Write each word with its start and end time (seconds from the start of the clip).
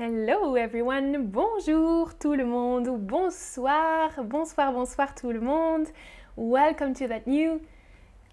Hello 0.00 0.54
everyone, 0.56 1.26
bonjour 1.26 2.16
tout 2.16 2.34
le 2.34 2.44
monde, 2.44 2.86
ou 2.86 2.96
bonsoir, 2.96 4.10
bonsoir, 4.22 4.72
bonsoir 4.72 5.12
tout 5.12 5.32
le 5.32 5.40
monde. 5.40 5.88
Welcome 6.36 6.94
to 6.94 7.08
that 7.08 7.26
new 7.26 7.60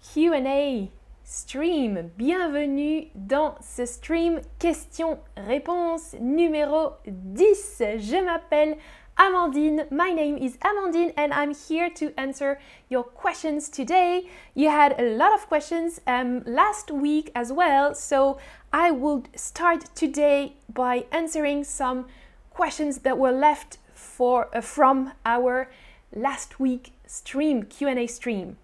QA 0.00 0.88
stream. 1.24 2.08
Bienvenue 2.16 3.08
dans 3.16 3.56
ce 3.60 3.84
stream 3.84 4.40
questions-réponses 4.60 6.14
numéro 6.20 6.92
10. 7.08 7.82
Je 7.98 8.24
m'appelle 8.24 8.76
Amandine. 9.18 9.90
My 9.90 10.12
name 10.12 10.36
is 10.36 10.58
Amandine 10.58 11.14
and 11.16 11.32
I'm 11.32 11.54
here 11.54 11.88
to 11.90 12.12
answer 12.20 12.58
your 12.90 13.02
questions 13.02 13.70
today. 13.70 14.28
You 14.54 14.68
had 14.68 14.94
a 15.00 15.16
lot 15.16 15.32
of 15.32 15.48
questions 15.48 16.02
um, 16.06 16.42
last 16.44 16.90
week 16.90 17.30
as 17.34 17.50
well, 17.50 17.94
so 17.94 18.38
I 18.74 18.90
will 18.90 19.24
start 19.34 19.94
today 19.94 20.56
by 20.72 21.06
answering 21.10 21.64
some 21.64 22.06
questions 22.50 22.98
that 22.98 23.16
were 23.16 23.32
left 23.32 23.78
for 23.94 24.54
uh, 24.54 24.60
from 24.60 25.12
our 25.24 25.70
last 26.14 26.60
week 26.60 26.92
stream 27.06 27.62
Q&A 27.62 28.06
stream. 28.06 28.58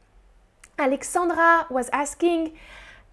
Alexandra 0.79 1.67
was 1.71 1.89
asking, 1.95 2.53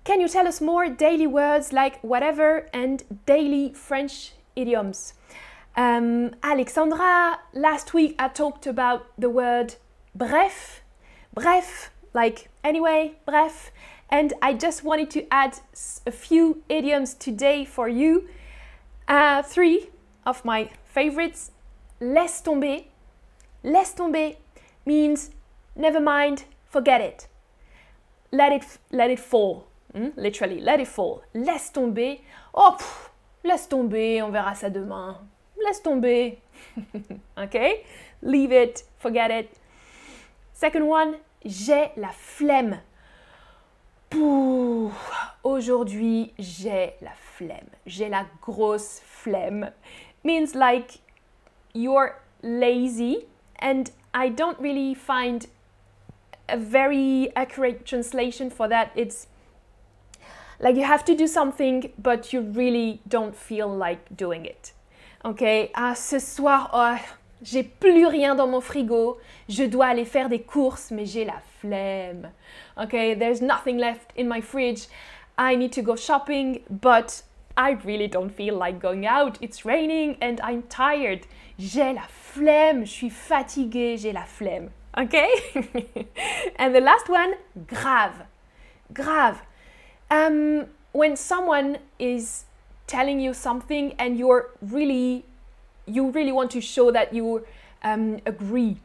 can 0.03 0.19
you 0.19 0.27
tell 0.27 0.47
us 0.47 0.59
more 0.59 0.89
daily 0.89 1.27
words 1.27 1.71
like 1.71 2.03
whatever 2.03 2.67
and 2.73 3.03
daily 3.25 3.71
French 3.73 4.33
idioms? 4.57 5.13
Um, 5.79 6.35
Alexandra, 6.43 7.39
last 7.53 7.93
week 7.93 8.13
I 8.19 8.27
talked 8.27 8.67
about 8.67 9.05
the 9.17 9.29
word 9.29 9.75
bref, 10.13 10.81
bref, 11.33 11.89
like 12.13 12.49
anyway, 12.65 13.13
bref, 13.25 13.71
and 14.09 14.33
I 14.41 14.55
just 14.55 14.83
wanted 14.83 15.09
to 15.11 15.25
add 15.33 15.57
a 16.05 16.11
few 16.11 16.63
idioms 16.67 17.13
today 17.13 17.63
for 17.63 17.87
you. 17.87 18.27
Uh, 19.07 19.41
three 19.41 19.89
of 20.25 20.43
my 20.43 20.69
favorites. 20.83 21.51
Laisse 22.01 22.41
tomber. 22.41 22.79
Laisse 23.63 23.93
tomber 23.95 24.33
means 24.85 25.31
never 25.77 26.01
mind, 26.01 26.43
forget 26.65 26.99
it. 26.99 27.29
Let 28.33 28.51
it, 28.51 28.65
let 28.91 29.09
it 29.11 29.19
fall. 29.19 29.65
Hmm? 29.95 30.09
Literally, 30.17 30.59
let 30.59 30.81
it 30.81 30.89
fall. 30.89 31.23
Laisse 31.33 31.69
tomber. 31.69 32.17
Oh, 32.53 32.75
pff, 32.77 33.11
laisse 33.45 33.67
tomber, 33.67 34.21
on 34.21 34.33
verra 34.33 34.53
ça 34.55 34.69
demain. 34.69 35.15
Laisse 35.63 35.81
tomber. 35.81 36.31
okay? 37.37 37.85
Leave 38.21 38.51
it, 38.51 38.83
forget 38.97 39.31
it. 39.31 39.55
Second 40.53 40.87
one, 40.87 41.15
j'ai 41.45 41.91
la 41.95 42.09
flemme. 42.09 42.81
Pouh, 44.09 44.91
aujourd'hui, 45.43 46.33
j'ai 46.37 46.93
la 47.01 47.11
flemme. 47.13 47.69
J'ai 47.85 48.09
la 48.09 48.25
grosse 48.41 49.01
flemme. 49.05 49.71
Means 50.23 50.55
like 50.55 50.99
you're 51.73 52.19
lazy 52.43 53.25
and 53.59 53.91
I 54.13 54.29
don't 54.29 54.59
really 54.59 54.93
find 54.93 55.47
a 56.47 56.57
very 56.57 57.31
accurate 57.35 57.85
translation 57.85 58.49
for 58.49 58.67
that. 58.67 58.91
It's 58.95 59.27
like 60.59 60.75
you 60.75 60.83
have 60.83 61.05
to 61.05 61.15
do 61.15 61.27
something 61.27 61.93
but 61.97 62.33
you 62.33 62.41
really 62.41 63.01
don't 63.07 63.35
feel 63.35 63.73
like 63.73 64.17
doing 64.17 64.45
it. 64.45 64.73
Ok, 65.25 65.43
ah, 65.73 65.95
ce 65.95 66.17
soir, 66.17 66.69
oh, 66.73 66.95
j'ai 67.41 67.63
plus 67.63 68.05
rien 68.05 68.35
dans 68.35 68.47
mon 68.47 68.61
frigo, 68.61 69.17
je 69.49 69.63
dois 69.63 69.87
aller 69.87 70.05
faire 70.05 70.29
des 70.29 70.41
courses, 70.41 70.91
mais 70.91 71.05
j'ai 71.05 71.25
la 71.25 71.41
flemme. 71.59 72.31
Okay, 72.81 73.15
there's 73.15 73.41
nothing 73.41 73.77
left 73.77 74.11
in 74.17 74.29
my 74.29 74.41
fridge. 74.41 74.87
I 75.37 75.57
need 75.57 75.73
to 75.73 75.81
go 75.81 75.97
shopping, 75.97 76.61
but 76.69 77.23
I 77.57 77.77
really 77.85 78.07
don't 78.07 78.29
feel 78.29 78.57
like 78.57 78.79
going 78.79 79.05
out. 79.05 79.37
It's 79.41 79.65
raining 79.65 80.15
and 80.21 80.39
I'm 80.41 80.63
tired. 80.69 81.25
J'ai 81.57 81.93
la 81.93 82.07
flemme, 82.07 82.85
je 82.85 82.91
suis 82.91 83.09
fatiguée, 83.09 83.97
j'ai 83.97 84.13
la 84.13 84.23
flemme. 84.23 84.69
Okay? 84.97 85.29
and 86.57 86.73
the 86.73 86.79
last 86.79 87.09
one, 87.09 87.33
grave. 87.67 88.23
Grave. 88.93 89.41
Um, 90.09 90.67
when 90.93 91.17
someone 91.17 91.79
is 91.99 92.45
telling 92.89 93.19
you 93.19 93.33
something 93.33 93.93
and 93.99 94.17
you're 94.17 94.49
really 94.61 95.23
you 95.85 96.09
really 96.09 96.31
want 96.31 96.51
to 96.51 96.59
show 96.59 96.91
that 96.91 97.13
you 97.13 97.45
um, 97.83 98.19
agree 98.25 98.77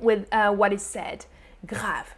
with 0.00 0.26
uh, 0.32 0.50
what 0.50 0.72
is 0.72 0.82
said. 0.82 1.26
Grave. 1.66 2.16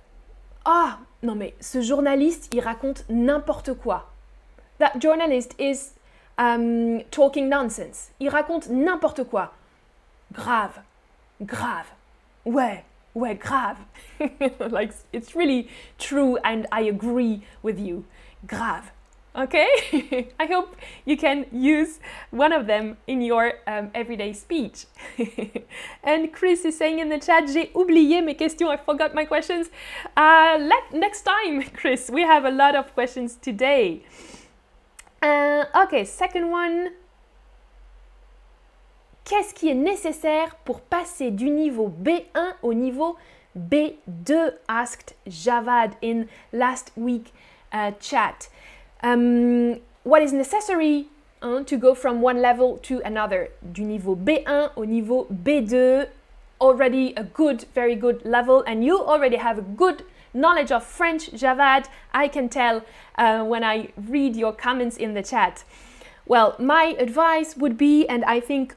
Ah, 0.64 0.98
non 1.22 1.34
mais 1.34 1.54
ce 1.60 1.82
journaliste, 1.82 2.48
il 2.54 2.60
raconte 2.60 3.04
n'importe 3.08 3.74
quoi. 3.74 4.10
That 4.78 5.00
journalist 5.00 5.54
is 5.58 5.92
um, 6.38 7.02
talking 7.10 7.48
nonsense. 7.48 8.10
Il 8.20 8.30
raconte 8.30 8.68
n'importe 8.70 9.24
quoi. 9.24 9.52
Grave. 10.32 10.80
Grave. 11.44 11.92
Ouais. 12.46 12.84
Ouais, 13.14 13.34
grave. 13.36 13.78
like 14.70 14.92
it's 15.12 15.36
really 15.36 15.68
true 15.98 16.36
and 16.42 16.66
I 16.72 16.82
agree 16.82 17.42
with 17.62 17.78
you. 17.78 18.04
Grave. 18.46 18.90
Okay? 19.36 20.30
I 20.40 20.46
hope 20.46 20.76
you 21.04 21.16
can 21.16 21.46
use 21.50 21.98
one 22.30 22.52
of 22.52 22.66
them 22.66 22.96
in 23.06 23.20
your 23.20 23.54
um, 23.66 23.90
everyday 23.94 24.32
speech. 24.32 24.86
and 26.04 26.32
Chris 26.32 26.64
is 26.64 26.78
saying 26.78 27.00
in 27.00 27.08
the 27.08 27.18
chat, 27.18 27.48
j'ai 27.48 27.70
oublié 27.74 28.24
mes 28.24 28.34
questions, 28.34 28.70
I 28.70 28.76
forgot 28.76 29.14
my 29.14 29.24
questions. 29.24 29.70
Uh, 30.16 30.56
let, 30.60 30.92
next 30.92 31.22
time, 31.22 31.62
Chris, 31.74 32.10
we 32.10 32.22
have 32.22 32.44
a 32.44 32.50
lot 32.50 32.76
of 32.76 32.94
questions 32.94 33.36
today. 33.36 34.02
Uh, 35.20 35.64
okay, 35.84 36.04
second 36.04 36.50
one. 36.50 36.90
Qu'est-ce 39.24 39.54
qui 39.54 39.70
est 39.70 39.74
nécessaire 39.74 40.54
pour 40.66 40.82
passer 40.82 41.30
du 41.30 41.48
niveau 41.48 41.88
B1 41.88 42.56
au 42.62 42.74
niveau 42.74 43.16
B2? 43.58 44.52
asked 44.68 45.14
Javad 45.26 45.92
in 46.02 46.26
last 46.52 46.92
week 46.94 47.32
uh, 47.72 47.92
chat. 48.00 48.48
Um, 49.04 49.80
what 50.02 50.22
is 50.22 50.32
necessary 50.32 51.08
hein, 51.42 51.66
to 51.66 51.76
go 51.76 51.94
from 51.94 52.22
one 52.22 52.40
level 52.40 52.78
to 52.78 53.02
another? 53.04 53.50
Du 53.60 53.82
niveau 53.82 54.16
B1 54.16 54.70
au 54.76 54.86
niveau 54.86 55.26
B2, 55.30 56.08
already 56.58 57.12
a 57.14 57.22
good, 57.22 57.66
very 57.74 57.96
good 57.96 58.24
level, 58.24 58.64
and 58.66 58.82
you 58.82 58.98
already 58.98 59.36
have 59.36 59.58
a 59.58 59.62
good 59.62 60.04
knowledge 60.32 60.72
of 60.72 60.82
French, 60.82 61.30
Javad. 61.32 61.86
I 62.14 62.28
can 62.28 62.48
tell 62.48 62.82
uh, 63.18 63.44
when 63.44 63.62
I 63.62 63.90
read 63.96 64.36
your 64.36 64.54
comments 64.54 64.96
in 64.96 65.12
the 65.12 65.22
chat. 65.22 65.64
Well, 66.24 66.56
my 66.58 66.96
advice 66.98 67.58
would 67.58 67.76
be, 67.76 68.08
and 68.08 68.24
I 68.24 68.40
think 68.40 68.74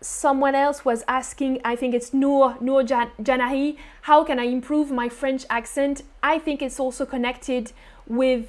someone 0.00 0.54
else 0.54 0.86
was 0.86 1.04
asking, 1.06 1.60
I 1.64 1.76
think 1.76 1.94
it's 1.94 2.14
Noor, 2.14 2.56
Noor 2.62 2.82
Jan- 2.82 3.10
Janahi, 3.20 3.76
how 4.02 4.24
can 4.24 4.38
I 4.38 4.44
improve 4.44 4.90
my 4.90 5.10
French 5.10 5.44
accent? 5.50 6.02
I 6.22 6.38
think 6.38 6.62
it's 6.62 6.80
also 6.80 7.04
connected 7.04 7.72
with 8.06 8.46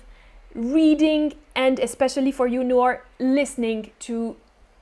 reading 0.58 1.34
and 1.56 1.80
especially 1.80 2.32
for 2.32 2.48
you 2.48 2.64
Noor, 2.64 3.04
listening 3.20 3.92
to 4.00 4.36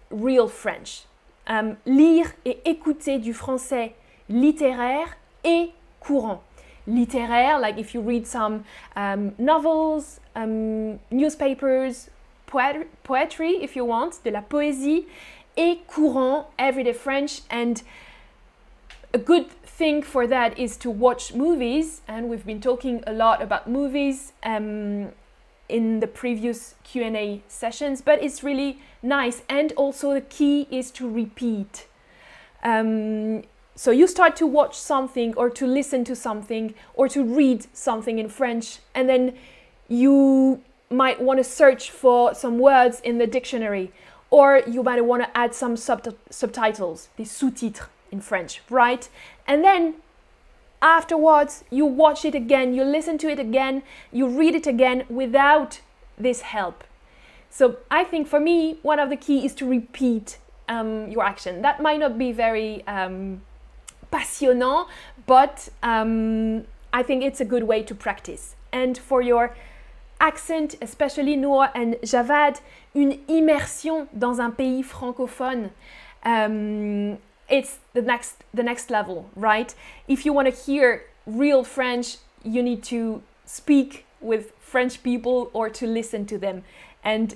real 0.09 0.47
French. 0.47 1.03
Um, 1.47 1.77
lire 1.85 2.33
et 2.45 2.59
écouter 2.65 3.19
du 3.19 3.33
français 3.33 3.93
littéraire 4.29 5.17
et 5.43 5.73
courant. 5.99 6.41
Littéraire, 6.87 7.59
like 7.59 7.77
if 7.77 7.93
you 7.93 8.01
read 8.01 8.25
some 8.25 8.63
um, 8.95 9.33
novels, 9.37 10.19
um, 10.35 10.99
newspapers, 11.11 12.09
poet 12.47 12.87
poetry 13.03 13.57
if 13.61 13.75
you 13.75 13.85
want, 13.85 14.23
de 14.23 14.31
la 14.31 14.41
poésie, 14.41 15.05
et 15.57 15.79
courant, 15.87 16.47
everyday 16.57 16.93
French. 16.93 17.41
And 17.49 17.81
a 19.13 19.17
good 19.17 19.49
thing 19.63 20.01
for 20.01 20.25
that 20.27 20.57
is 20.57 20.77
to 20.77 20.89
watch 20.89 21.33
movies, 21.33 22.01
and 22.07 22.29
we've 22.29 22.45
been 22.45 22.61
talking 22.61 23.03
a 23.05 23.13
lot 23.13 23.41
about 23.41 23.67
movies. 23.69 24.33
Um, 24.43 25.11
in 25.67 25.99
the 25.99 26.07
previous 26.07 26.75
Q&A 26.83 27.41
sessions, 27.47 28.01
but 28.01 28.21
it's 28.23 28.43
really 28.43 28.79
nice. 29.01 29.41
And 29.49 29.71
also 29.73 30.13
the 30.13 30.21
key 30.21 30.67
is 30.69 30.91
to 30.91 31.09
repeat. 31.09 31.87
Um, 32.63 33.43
so 33.75 33.91
you 33.91 34.07
start 34.07 34.35
to 34.37 34.47
watch 34.47 34.77
something 34.77 35.33
or 35.35 35.49
to 35.49 35.67
listen 35.67 36.03
to 36.05 36.15
something 36.15 36.73
or 36.93 37.09
to 37.09 37.23
read 37.23 37.67
something 37.73 38.19
in 38.19 38.29
French, 38.29 38.79
and 38.93 39.09
then 39.09 39.35
you 39.87 40.61
might 40.89 41.21
want 41.21 41.39
to 41.39 41.43
search 41.43 41.91
for 41.91 42.33
some 42.33 42.57
words 42.57 43.01
in 43.01 43.17
the 43.17 43.27
dictionary, 43.27 43.91
or 44.29 44.61
you 44.67 44.81
might 44.81 45.03
want 45.03 45.23
to 45.23 45.37
add 45.37 45.53
some 45.53 45.75
sub- 45.75 46.15
subtitles, 46.29 47.09
des 47.17 47.25
sous-titres 47.25 47.87
in 48.11 48.21
French, 48.21 48.61
right? 48.69 49.09
And 49.47 49.63
then 49.63 49.95
afterwards 50.85 51.63
you 51.71 51.85
watch 51.85 52.23
it 52.23 52.35
again, 52.35 52.73
you 52.75 52.83
listen 52.83 53.17
to 53.17 53.27
it 53.27 53.39
again, 53.39 53.81
you 54.11 54.27
read 54.27 54.53
it 54.55 54.67
again 54.67 55.03
without 55.09 55.81
this 56.17 56.41
help. 56.41 56.83
So 57.49 57.77
I 57.89 58.03
think 58.03 58.27
for 58.27 58.39
me, 58.39 58.77
one 58.83 58.99
of 58.99 59.09
the 59.09 59.17
key 59.17 59.45
is 59.45 59.55
to 59.55 59.65
repeat 59.65 60.37
um, 60.69 61.09
your 61.09 61.23
action. 61.23 61.61
That 61.63 61.81
might 61.81 61.99
not 61.99 62.17
be 62.17 62.31
very 62.31 62.85
um, 62.87 63.41
passionnant, 64.13 64.87
but 65.25 65.69
um, 65.81 66.65
I 66.93 67.01
think 67.01 67.23
it's 67.23 67.41
a 67.41 67.45
good 67.45 67.63
way 67.63 67.81
to 67.83 67.95
practice. 67.95 68.55
And 68.71 68.97
for 68.97 69.21
your 69.21 69.55
accent, 70.19 70.75
especially 70.81 71.35
Noor 71.35 71.69
and 71.73 71.95
Javad, 72.03 72.59
une 72.93 73.19
immersion 73.27 74.07
dans 74.17 74.39
un 74.39 74.51
pays 74.51 74.83
francophone. 74.83 75.71
It's 77.49 77.79
the 77.93 78.01
next 78.01 78.43
the 78.53 78.63
next 78.63 78.89
level, 78.89 79.29
right? 79.35 79.73
If 80.07 80.25
you 80.25 80.33
want 80.33 80.47
to 80.47 80.53
hear 80.53 81.03
real 81.25 81.63
French, 81.63 82.17
you 82.43 82.63
need 82.63 82.83
to 82.83 83.21
speak 83.45 84.05
with 84.21 84.51
French 84.59 85.03
people 85.03 85.49
or 85.53 85.69
to 85.69 85.85
listen 85.85 86.25
to 86.25 86.37
them. 86.37 86.63
And 87.03 87.35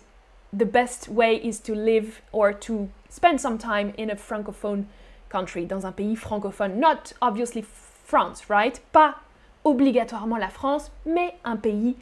the 0.52 0.66
best 0.66 1.10
way 1.10 1.36
is 1.36 1.60
to 1.60 1.76
live 1.76 2.22
or 2.32 2.54
to 2.54 2.90
spend 3.10 3.40
some 3.40 3.58
time 3.58 3.94
in 3.98 4.10
a 4.10 4.16
francophone 4.16 4.86
country, 5.30 5.66
dans 5.66 5.86
un 5.86 5.94
pays 5.94 6.16
francophone. 6.16 6.78
Not 6.78 7.14
obviously 7.22 7.62
France, 7.62 8.50
right? 8.50 8.80
Pas 8.92 9.16
obligatoirement 9.64 10.40
la 10.40 10.50
France, 10.50 10.90
mais 11.06 11.36
un 11.46 11.58
pays 11.58 11.96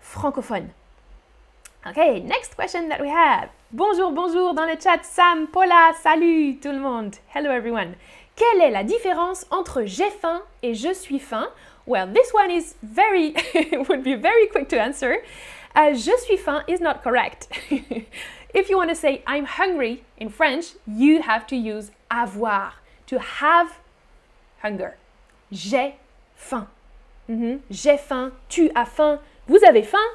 francophone. 0.00 0.70
Okay, 1.86 2.20
next 2.20 2.54
question 2.54 2.88
that 2.88 3.00
we 3.00 3.08
have. 3.08 3.50
Bonjour, 3.70 4.12
bonjour 4.12 4.54
dans 4.54 4.64
le 4.64 4.80
chat. 4.82 5.00
Sam, 5.02 5.46
Paula, 5.46 5.92
salut 6.02 6.56
tout 6.56 6.72
le 6.72 6.78
monde. 6.78 7.14
Hello 7.34 7.50
everyone. 7.50 7.96
Quelle 8.34 8.62
est 8.62 8.70
la 8.70 8.82
différence 8.82 9.44
entre 9.50 9.82
j'ai 9.84 10.08
faim 10.08 10.40
et 10.62 10.72
je 10.72 10.94
suis 10.94 11.18
faim? 11.18 11.48
Well, 11.86 12.10
this 12.10 12.32
one 12.32 12.50
is 12.50 12.76
very, 12.82 13.34
would 13.90 14.02
be 14.02 14.14
very 14.14 14.48
quick 14.48 14.68
to 14.70 14.80
answer. 14.80 15.18
Uh, 15.76 15.92
je 15.92 16.16
suis 16.24 16.38
faim 16.38 16.62
is 16.66 16.80
not 16.80 17.02
correct. 17.02 17.48
if 18.54 18.70
you 18.70 18.78
want 18.78 18.88
to 18.88 18.96
say 18.96 19.22
I'm 19.26 19.44
hungry 19.44 20.02
in 20.16 20.30
French, 20.30 20.72
you 20.86 21.20
have 21.20 21.46
to 21.48 21.54
use 21.54 21.90
avoir, 22.10 22.72
to 23.08 23.18
have 23.18 23.80
hunger. 24.62 24.96
J'ai 25.52 25.96
faim. 26.34 26.68
Mm 27.28 27.40
-hmm. 27.40 27.58
J'ai 27.70 27.98
faim, 27.98 28.32
tu 28.48 28.70
as 28.74 28.86
faim, 28.86 29.18
vous 29.46 29.62
avez 29.62 29.82
faim? 29.82 30.08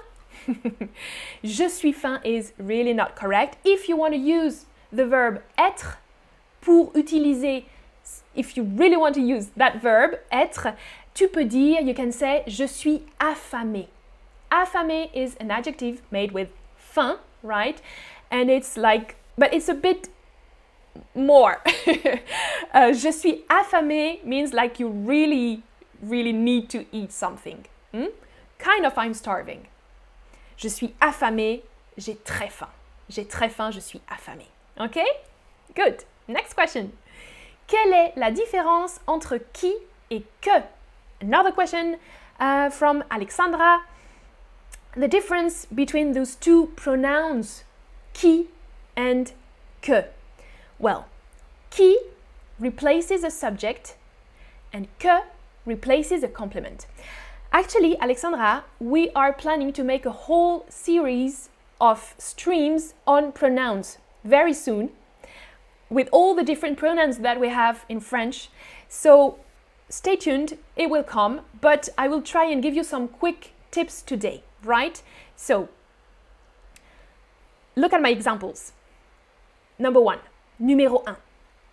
je 1.44 1.70
suis 1.70 1.92
faim 1.92 2.20
is 2.24 2.54
really 2.58 2.94
not 2.94 3.16
correct. 3.16 3.58
If 3.64 3.88
you 3.88 3.96
want 3.96 4.14
to 4.14 4.20
use 4.20 4.66
the 4.92 5.06
verb 5.06 5.42
être 5.58 5.98
pour 6.62 6.92
utiliser, 6.94 7.66
if 8.36 8.58
you 8.58 8.64
really 8.64 8.98
want 8.98 9.16
to 9.16 9.22
use 9.22 9.48
that 9.58 9.82
verb, 9.82 10.20
être, 10.32 10.76
tu 11.14 11.28
peux 11.28 11.46
dire, 11.46 11.82
you 11.82 11.94
can 11.94 12.12
say, 12.12 12.44
je 12.48 12.66
suis 12.68 13.04
affamé. 13.20 13.88
Affamé 14.52 15.10
is 15.14 15.36
an 15.40 15.52
adjective 15.52 16.02
made 16.12 16.32
with 16.32 16.50
faim, 16.78 17.18
right? 17.42 17.82
And 18.32 18.50
it's 18.50 18.78
like, 18.78 19.16
but 19.38 19.54
it's 19.54 19.70
a 19.70 19.74
bit 19.74 20.10
more. 21.16 21.62
uh, 22.74 22.94
je 22.94 23.12
suis 23.12 23.44
affamé 23.50 24.24
means 24.24 24.54
like 24.54 24.80
you 24.80 24.88
really, 24.88 25.64
really 26.02 26.34
need 26.34 26.70
to 26.70 26.86
eat 26.92 27.12
something. 27.12 27.66
Hmm? 27.92 28.08
Kind 28.58 28.86
of 28.86 28.98
I'm 28.98 29.14
starving. 29.14 29.68
Je 30.58 30.68
suis 30.68 30.94
affamé, 31.02 31.64
j'ai 31.98 32.16
très 32.16 32.50
faim. 32.50 32.70
J'ai 33.10 33.26
très 33.26 33.50
faim, 33.50 33.72
je 33.72 33.80
suis 33.80 34.02
affamé. 34.10 34.46
OK? 34.80 35.00
Good. 35.76 36.04
Next 36.28 36.54
question. 36.54 36.90
Quelle 37.68 37.94
est 37.94 38.14
la 38.16 38.32
différence 38.32 39.00
entre 39.08 39.38
qui 39.54 39.74
et 40.10 40.24
que? 40.42 40.62
Another 41.22 41.52
question 41.52 41.98
uh, 42.40 42.70
from 42.70 43.04
Alexandra. 43.10 43.82
The 44.96 45.08
difference 45.08 45.66
between 45.74 46.14
those 46.14 46.36
two 46.36 46.68
pronouns, 46.76 47.64
qui 48.14 48.48
and 48.96 49.32
que. 49.82 50.04
Well, 50.80 51.06
qui 51.72 51.98
replaces 52.60 53.24
a 53.24 53.32
subject 53.32 53.98
and 54.72 54.88
que 55.00 55.24
replaces 55.66 56.24
a 56.24 56.28
complement. 56.28 56.86
Actually, 57.56 57.96
Alexandra, 58.00 58.64
we 58.80 59.12
are 59.12 59.32
planning 59.32 59.72
to 59.72 59.84
make 59.84 60.08
a 60.08 60.12
whole 60.12 60.66
series 60.70 61.50
of 61.80 62.16
streams 62.18 62.96
on 63.06 63.32
pronouns 63.32 64.00
very 64.24 64.54
soon 64.54 64.90
with 65.88 66.10
all 66.12 66.34
the 66.34 66.44
different 66.44 66.80
pronouns 66.80 67.20
that 67.20 67.40
we 67.40 67.50
have 67.50 67.86
in 67.88 68.00
French. 68.00 68.50
So 68.90 69.38
stay 69.88 70.16
tuned, 70.16 70.58
it 70.76 70.90
will 70.90 71.04
come, 71.04 71.42
but 71.62 71.90
I 71.96 72.08
will 72.08 72.24
try 72.24 72.46
and 72.46 72.64
give 72.64 72.74
you 72.74 72.84
some 72.84 73.08
quick 73.08 73.52
tips 73.70 74.02
today, 74.02 74.42
right? 74.64 75.04
So 75.36 75.70
look 77.76 77.94
at 77.94 78.02
my 78.02 78.10
examples. 78.10 78.72
Number 79.78 80.02
one, 80.02 80.22
numéro 80.60 81.04
un, 81.06 81.18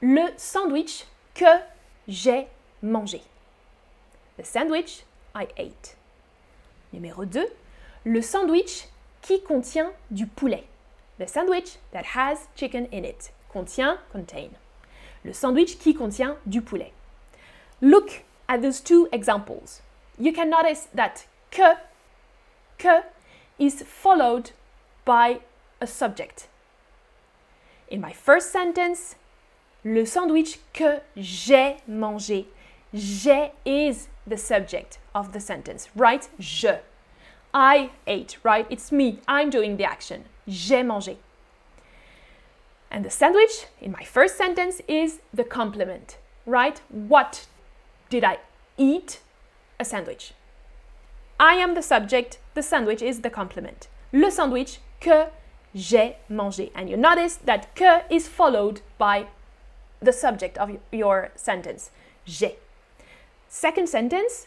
le 0.02 0.32
sandwich 0.36 1.04
que 1.34 1.62
j'ai 2.06 2.48
mangé. 2.84 3.22
The 4.36 4.44
sandwich 4.44 5.04
I 5.34 5.48
ate. 5.56 5.96
Numéro 6.92 7.24
2, 7.24 7.46
le 8.04 8.22
sandwich 8.22 8.88
qui 9.22 9.42
contient 9.42 9.92
du 10.10 10.26
poulet. 10.26 10.64
The 11.18 11.26
sandwich 11.26 11.78
that 11.92 12.16
has 12.16 12.48
chicken 12.56 12.86
in 12.92 13.04
it. 13.04 13.32
Contient, 13.52 13.98
contain. 14.12 14.50
Le 15.24 15.32
sandwich 15.32 15.78
qui 15.78 15.94
contient 15.94 16.36
du 16.46 16.62
poulet. 16.62 16.92
Look 17.80 18.24
at 18.48 18.62
those 18.62 18.80
two 18.80 19.08
examples. 19.12 19.82
You 20.18 20.32
can 20.32 20.50
notice 20.50 20.88
that 20.94 21.26
que, 21.50 21.76
que 22.78 23.02
is 23.58 23.82
followed 23.82 24.52
by 25.04 25.40
a 25.80 25.86
subject. 25.86 26.48
In 27.88 28.00
my 28.00 28.12
first 28.12 28.50
sentence, 28.50 29.16
le 29.84 30.04
sandwich 30.04 30.58
que 30.72 31.00
j'ai 31.16 31.76
mangé. 31.88 32.46
J'ai 32.92 33.52
is 33.64 34.08
the 34.30 34.38
subject 34.38 34.98
of 35.14 35.32
the 35.32 35.40
sentence, 35.40 35.88
right? 35.94 36.28
Je. 36.38 36.78
I 37.52 37.90
ate, 38.06 38.38
right? 38.42 38.66
It's 38.70 38.90
me. 38.90 39.20
I'm 39.28 39.50
doing 39.50 39.76
the 39.76 39.84
action. 39.84 40.24
J'ai 40.48 40.82
mangé. 40.82 41.16
And 42.90 43.04
the 43.04 43.10
sandwich 43.10 43.66
in 43.80 43.92
my 43.92 44.04
first 44.04 44.36
sentence 44.36 44.80
is 44.88 45.20
the 45.32 45.44
complement, 45.44 46.18
right? 46.46 46.80
What 46.88 47.46
did 48.08 48.24
I 48.24 48.38
eat? 48.76 49.20
A 49.78 49.84
sandwich. 49.84 50.32
I 51.38 51.54
am 51.54 51.74
the 51.74 51.82
subject, 51.82 52.38
the 52.54 52.62
sandwich 52.62 53.00
is 53.00 53.20
the 53.20 53.30
complement. 53.30 53.88
Le 54.12 54.30
sandwich 54.30 54.80
que 55.00 55.28
j'ai 55.74 56.16
mangé. 56.30 56.70
And 56.74 56.90
you 56.90 56.96
notice 56.96 57.36
that 57.36 57.74
que 57.74 58.02
is 58.10 58.28
followed 58.28 58.82
by 58.98 59.26
the 60.02 60.12
subject 60.12 60.58
of 60.58 60.76
your 60.92 61.30
sentence. 61.36 61.90
J'ai. 62.26 62.56
Second 63.52 63.88
sentence, 63.88 64.46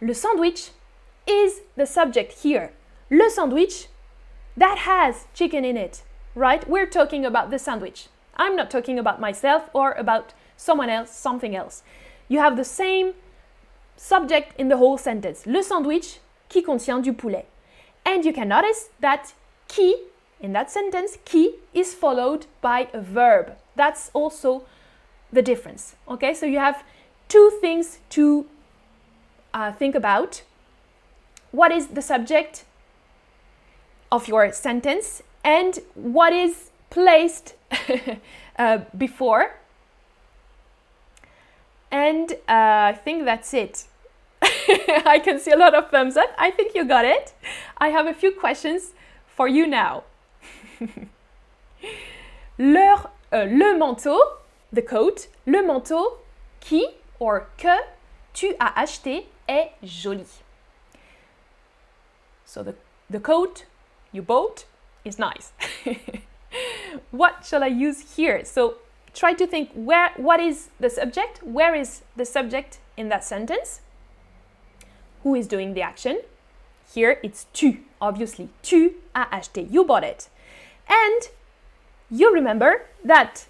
le 0.00 0.14
sandwich 0.14 0.70
is 1.26 1.62
the 1.76 1.84
subject 1.84 2.42
here. 2.42 2.70
Le 3.10 3.28
sandwich 3.28 3.88
that 4.56 4.78
has 4.78 5.26
chicken 5.34 5.64
in 5.64 5.76
it, 5.76 6.02
right? 6.36 6.68
We're 6.68 6.86
talking 6.86 7.26
about 7.26 7.50
the 7.50 7.58
sandwich. 7.58 8.06
I'm 8.36 8.54
not 8.54 8.70
talking 8.70 9.00
about 9.00 9.20
myself 9.20 9.68
or 9.72 9.92
about 9.92 10.32
someone 10.56 10.88
else, 10.88 11.10
something 11.10 11.56
else. 11.56 11.82
You 12.28 12.38
have 12.38 12.56
the 12.56 12.64
same 12.64 13.14
subject 13.96 14.58
in 14.58 14.68
the 14.68 14.76
whole 14.76 14.96
sentence. 14.96 15.44
Le 15.44 15.62
sandwich 15.62 16.20
qui 16.48 16.62
contient 16.62 17.02
du 17.02 17.12
poulet. 17.12 17.46
And 18.06 18.24
you 18.24 18.32
can 18.32 18.48
notice 18.48 18.90
that 19.00 19.34
qui 19.66 19.96
in 20.40 20.52
that 20.52 20.70
sentence, 20.70 21.18
qui 21.24 21.54
is 21.72 21.94
followed 21.94 22.46
by 22.60 22.88
a 22.92 23.00
verb. 23.00 23.56
That's 23.76 24.10
also 24.12 24.64
the 25.32 25.40
difference. 25.40 25.94
Okay, 26.08 26.34
so 26.34 26.46
you 26.46 26.58
have 26.58 26.84
two 27.32 27.50
things 27.62 27.98
to 28.10 28.44
uh, 29.54 29.72
think 29.72 29.94
about. 29.94 30.42
What 31.50 31.72
is 31.72 31.86
the 31.88 32.02
subject 32.02 32.64
of 34.10 34.28
your 34.28 34.52
sentence 34.52 35.22
and 35.42 35.78
what 35.94 36.34
is 36.34 36.70
placed 36.90 37.54
uh, 38.58 38.78
before? 38.98 39.54
And 41.90 42.32
uh, 42.48 42.92
I 42.92 42.98
think 43.02 43.24
that's 43.24 43.54
it. 43.54 43.84
I 45.06 45.20
can 45.24 45.38
see 45.40 45.52
a 45.52 45.56
lot 45.56 45.74
of 45.74 45.90
thumbs 45.90 46.18
up. 46.18 46.34
I 46.38 46.50
think 46.50 46.74
you 46.74 46.84
got 46.84 47.06
it. 47.06 47.32
I 47.78 47.88
have 47.88 48.06
a 48.06 48.14
few 48.14 48.32
questions 48.32 48.92
for 49.26 49.48
you 49.48 49.66
now. 49.66 50.04
Leur, 52.58 53.10
euh, 53.32 53.44
le 53.46 53.78
manteau, 53.78 54.20
the 54.70 54.82
coat, 54.82 55.28
le 55.46 55.62
manteau 55.62 56.18
qui 56.60 56.86
or 57.22 57.46
que 57.56 57.78
tu 58.34 58.56
as 58.58 58.72
acheté 58.74 59.26
est 59.48 59.70
joli. 59.84 60.26
So 62.44 62.64
the, 62.64 62.74
the 63.08 63.20
coat 63.20 63.64
you 64.10 64.22
bought 64.22 64.64
is 65.04 65.20
nice. 65.20 65.52
what 67.12 67.46
shall 67.46 67.62
I 67.62 67.68
use 67.68 68.16
here? 68.16 68.44
So 68.44 68.74
try 69.14 69.34
to 69.34 69.46
think 69.46 69.70
where 69.72 70.10
what 70.16 70.40
is 70.40 70.70
the 70.80 70.90
subject? 70.90 71.44
Where 71.44 71.76
is 71.76 72.02
the 72.16 72.24
subject 72.24 72.80
in 72.96 73.08
that 73.10 73.22
sentence? 73.22 73.82
Who 75.22 75.36
is 75.36 75.46
doing 75.46 75.74
the 75.74 75.82
action? 75.82 76.22
Here 76.92 77.20
it's 77.22 77.46
tu, 77.52 77.78
obviously. 78.00 78.48
Tu 78.64 78.94
as 79.14 79.28
acheté. 79.28 79.70
You 79.70 79.84
bought 79.84 80.02
it. 80.02 80.28
And 80.88 81.28
you 82.10 82.34
remember 82.34 82.86
that 83.04 83.46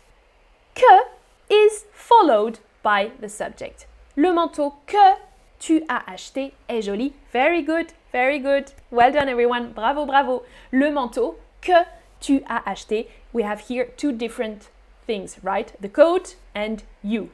que 0.75 1.01
is 1.49 1.87
followed 1.95 2.59
by 2.83 3.11
the 3.21 3.29
subject. 3.29 3.87
Le 4.17 4.33
manteau 4.33 4.75
que 4.87 5.17
tu 5.59 5.83
as 5.89 6.03
acheté 6.07 6.53
est 6.69 6.83
joli. 6.83 7.15
Very 7.33 7.63
good. 7.63 7.93
Very 8.13 8.39
good. 8.39 8.73
Well 8.91 9.13
done, 9.13 9.29
everyone. 9.29 9.73
Bravo, 9.73 10.05
bravo. 10.05 10.45
Le 10.71 10.91
manteau 10.91 11.37
que 11.61 11.85
tu 12.21 12.43
as 12.47 12.63
acheté. 12.67 13.09
We 13.33 13.43
have 13.43 13.61
here 13.69 13.87
two 13.97 14.13
different 14.13 14.71
things, 15.07 15.39
right? 15.43 15.73
The 15.81 15.89
coat 15.89 16.37
and 16.55 16.83
you. 17.03 17.31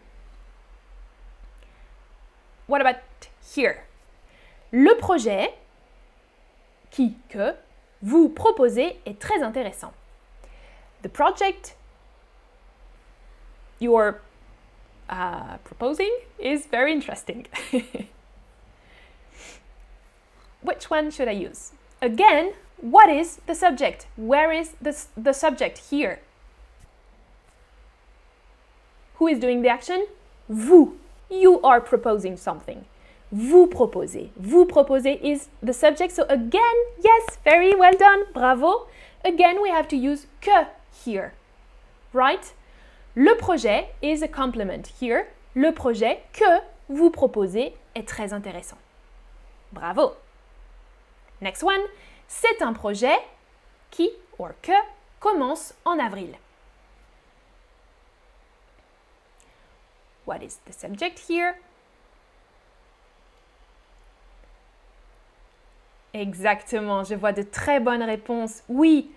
What 2.66 2.80
about 2.80 2.96
here? 3.54 3.84
Le 4.70 4.94
projet 4.96 5.54
qui, 6.90 7.16
que 7.28 7.54
vous 8.02 8.28
proposez 8.28 9.00
est 9.06 9.18
très 9.18 9.42
intéressant. 9.42 9.92
The 11.02 11.08
project 11.08 11.74
you're 13.80 14.20
uh, 15.08 15.56
proposing 15.58 16.16
is 16.38 16.66
very 16.66 16.92
interesting. 16.92 17.46
Which 20.62 20.90
one 20.90 21.10
should 21.10 21.28
I 21.28 21.32
use? 21.32 21.72
Again, 22.02 22.54
what 22.80 23.08
is 23.10 23.40
the 23.46 23.54
subject? 23.54 24.06
Where 24.16 24.52
is 24.52 24.74
the, 24.80 24.96
the 25.16 25.32
subject 25.32 25.78
here? 25.90 26.20
Who 29.16 29.26
is 29.26 29.38
doing 29.38 29.62
the 29.62 29.68
action? 29.68 30.06
Vous. 30.48 30.96
You 31.30 31.60
are 31.62 31.80
proposing 31.80 32.36
something. 32.36 32.84
Vous 33.32 33.66
proposez. 33.66 34.30
Vous 34.36 34.64
proposez 34.64 35.18
is 35.22 35.48
the 35.62 35.72
subject. 35.72 36.12
So 36.12 36.24
again, 36.28 36.76
yes, 37.02 37.38
very 37.44 37.74
well 37.74 37.92
done. 37.92 38.24
Bravo. 38.32 38.86
Again, 39.24 39.60
we 39.60 39.70
have 39.70 39.88
to 39.88 39.96
use 39.96 40.26
que 40.40 40.66
here. 41.04 41.34
Right? 42.12 42.52
Le 43.14 43.36
projet 43.36 43.88
is 44.02 44.22
a 44.22 44.28
complement 44.28 44.82
here. 45.00 45.24
Le 45.54 45.72
projet 45.72 46.22
que 46.32 46.60
vous 46.88 47.10
proposez 47.10 47.74
est 47.94 48.06
très 48.06 48.32
intéressant. 48.32 48.78
Bravo. 49.72 50.14
Next 51.40 51.62
one. 51.62 51.80
C'est 52.28 52.62
un 52.62 52.72
projet 52.74 53.16
qui, 53.90 54.10
or 54.38 54.50
que, 54.62 54.72
commence 55.18 55.74
en 55.84 55.98
avril. 55.98 56.36
What 60.26 60.42
is 60.42 60.58
the 60.66 60.72
subject 60.72 61.18
here? 61.28 61.54
Exactement, 66.12 67.04
je 67.04 67.14
vois 67.14 67.32
de 67.32 67.42
très 67.42 67.80
bonnes 67.80 68.02
réponses. 68.02 68.62
Oui, 68.68 69.10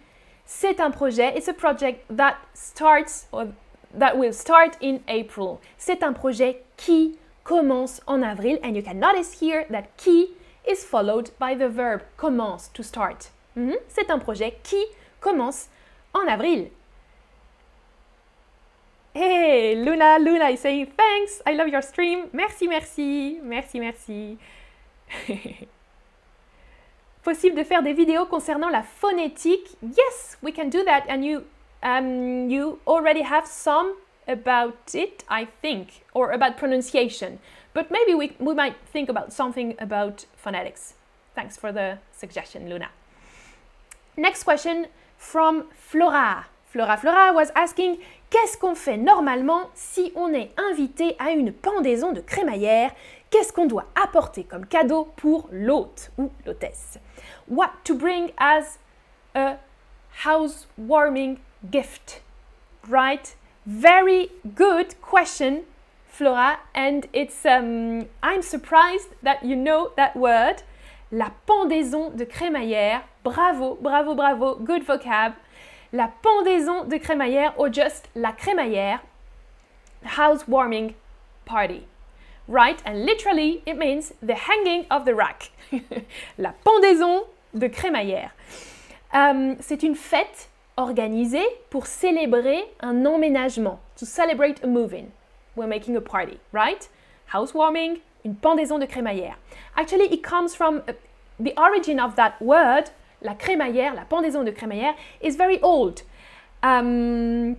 c'est 0.46 0.80
un 0.80 0.92
projet. 0.92 1.38
It's 1.38 1.50
a 1.50 1.54
project 1.54 2.06
that 2.16 2.38
starts 2.54 3.28
that 3.98 4.18
will 4.18 4.34
start 4.34 4.78
in 4.82 5.00
April. 5.08 5.60
C'est 5.78 6.04
un 6.04 6.14
projet 6.14 6.64
qui 6.78 7.18
commence 7.44 8.02
en 8.08 8.22
avril 8.22 8.60
and 8.64 8.76
you 8.76 8.84
can 8.84 9.00
notice 9.00 9.42
here 9.42 9.66
that 9.70 9.84
qui 9.98 10.36
is 10.68 10.84
followed 10.86 11.32
by 11.40 11.56
the 11.56 11.68
verb 11.68 12.02
commence 12.18 12.70
to 12.74 12.84
start. 12.84 13.32
-hmm. 13.56 13.78
C'est 13.88 14.10
un 14.10 14.20
projet 14.20 14.58
qui 14.64 14.84
commence 15.20 15.70
en 16.14 16.28
avril. 16.28 16.70
Hey, 19.14 19.76
Luna, 19.76 20.20
Luna 20.20 20.52
is 20.52 20.62
saying 20.62 20.88
thanks. 20.96 21.42
I 21.46 21.54
love 21.54 21.68
your 21.68 21.82
stream. 21.82 22.30
Merci, 22.32 22.68
merci. 22.68 23.40
Merci, 23.44 23.80
merci. 23.80 24.38
Possible 27.24 27.56
de 27.56 27.64
faire 27.64 27.84
des 27.84 27.94
vidéos 27.94 28.26
concernant 28.26 28.70
la 28.70 28.84
phonétique? 28.84 29.68
Yes, 29.84 30.38
we 30.42 30.54
can 30.54 30.70
do 30.70 30.84
that. 30.86 31.04
And 31.10 31.24
you, 31.24 31.44
um, 31.84 32.50
you 32.50 32.80
already 32.86 33.22
have 33.22 33.48
some 33.48 33.98
about 34.28 34.94
it, 34.94 35.24
I 35.30 35.46
think, 35.46 36.04
or 36.14 36.32
about 36.32 36.58
pronunciation. 36.58 37.40
But 37.74 37.92
maybe 37.92 38.14
we, 38.14 38.36
we 38.40 38.54
might 38.54 38.76
think 38.92 39.10
about 39.10 39.34
something 39.34 39.76
about 39.80 40.26
phonetics. 40.36 40.94
Thanks 41.36 41.58
for 41.58 41.72
the 41.72 42.00
suggestion, 42.12 42.70
Luna. 42.70 42.90
Next 44.18 44.44
question 44.44 44.88
from 45.18 45.66
Flora. 45.74 46.48
Flora 46.66 46.98
Flora 46.98 47.34
was 47.34 47.52
asking 47.56 47.98
Qu'est-ce 48.30 48.58
qu'on 48.58 48.76
fait 48.76 48.96
normalement 48.98 49.70
si 49.74 50.14
on 50.16 50.34
est 50.34 50.52
invité 50.58 51.18
à 51.20 51.32
une 51.32 51.52
pendaison 51.52 52.14
de 52.14 52.22
crémaillère 52.22 52.92
Qu'est-ce 53.30 53.52
qu'on 53.52 53.66
doit 53.66 53.88
apporter 54.02 54.46
comme 54.46 54.66
cadeau 54.66 55.12
pour 55.18 55.50
l'hôte 55.52 56.12
ou 56.18 56.32
l'hôtesse 56.46 56.98
What 57.50 57.72
to 57.84 57.96
bring 57.96 58.32
as 58.38 58.80
a 59.36 59.58
housewarming 60.26 61.40
gift 61.70 62.22
Right? 62.88 63.36
Very 63.65 64.32
good 64.56 65.00
question, 65.01 65.65
Flora, 66.08 66.60
and 66.74 67.08
it's 67.13 67.46
um, 67.46 68.08
I'm 68.24 68.41
surprised 68.41 69.10
that 69.22 69.46
you 69.46 69.56
know 69.56 69.91
that 69.98 70.15
word. 70.15 70.63
La 71.12 71.30
pendaison 71.46 72.10
de 72.15 72.25
crémaillère. 72.25 73.03
Bravo, 73.24 73.75
bravo, 73.75 74.15
bravo. 74.15 74.56
Good 74.56 74.88
vocab 74.88 75.36
la 75.94 76.08
pendaison 76.08 76.86
de 76.86 76.98
crémaillère 76.98 77.53
or 77.58 77.70
just 77.70 78.08
la 78.15 78.32
crémaillère, 78.32 79.01
housewarming 80.03 80.96
party. 81.46 81.86
Right? 82.48 82.82
And 82.86 83.06
literally, 83.06 83.62
it 83.65 83.77
means 83.77 84.13
the 84.22 84.36
hanging 84.36 84.86
of 84.89 85.06
the 85.06 85.13
rack. 85.13 85.51
la 86.38 86.53
pendaison 86.65 87.27
de 87.53 87.68
crémaillère. 87.68 88.32
Um, 89.13 89.58
c'est 89.60 89.84
une 89.84 89.96
fête 89.96 90.48
organisée 90.78 91.46
pour 91.70 91.86
célébrer 91.86 92.63
un 92.82 93.06
emménagement. 93.06 93.80
To 93.98 94.06
celebrate 94.06 94.63
a 94.63 94.68
moving. 94.68 95.12
We're 95.56 95.68
making 95.68 95.96
a 95.96 96.01
party, 96.01 96.40
right? 96.54 96.90
Housewarming, 97.34 98.00
une 98.25 98.36
pendaison 98.36 98.80
de 98.80 98.86
crémaillère. 98.86 99.36
Actually, 99.75 100.13
it 100.13 100.24
comes 100.24 100.56
from 100.56 100.82
uh, 100.88 100.94
the 101.40 101.54
origin 101.58 102.00
of 102.00 102.16
that 102.16 102.34
word 102.42 102.92
la 103.22 103.36
crémaillère, 103.36 103.94
la 103.94 104.06
pendaison 104.06 104.44
de 104.44 104.51
crémaillère, 104.51 104.96
is 105.22 105.36
very 105.36 105.60
old. 105.62 106.04
Um, 106.63 107.58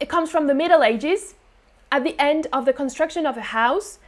it 0.00 0.08
comes 0.08 0.30
from 0.30 0.46
the 0.46 0.54
Middle 0.54 0.82
Ages. 0.82 1.34
At 1.90 2.04
the 2.04 2.16
end 2.18 2.48
of 2.52 2.64
the 2.64 2.72
construction 2.72 3.26
of 3.26 3.36
a 3.36 3.52
house, 3.52 3.98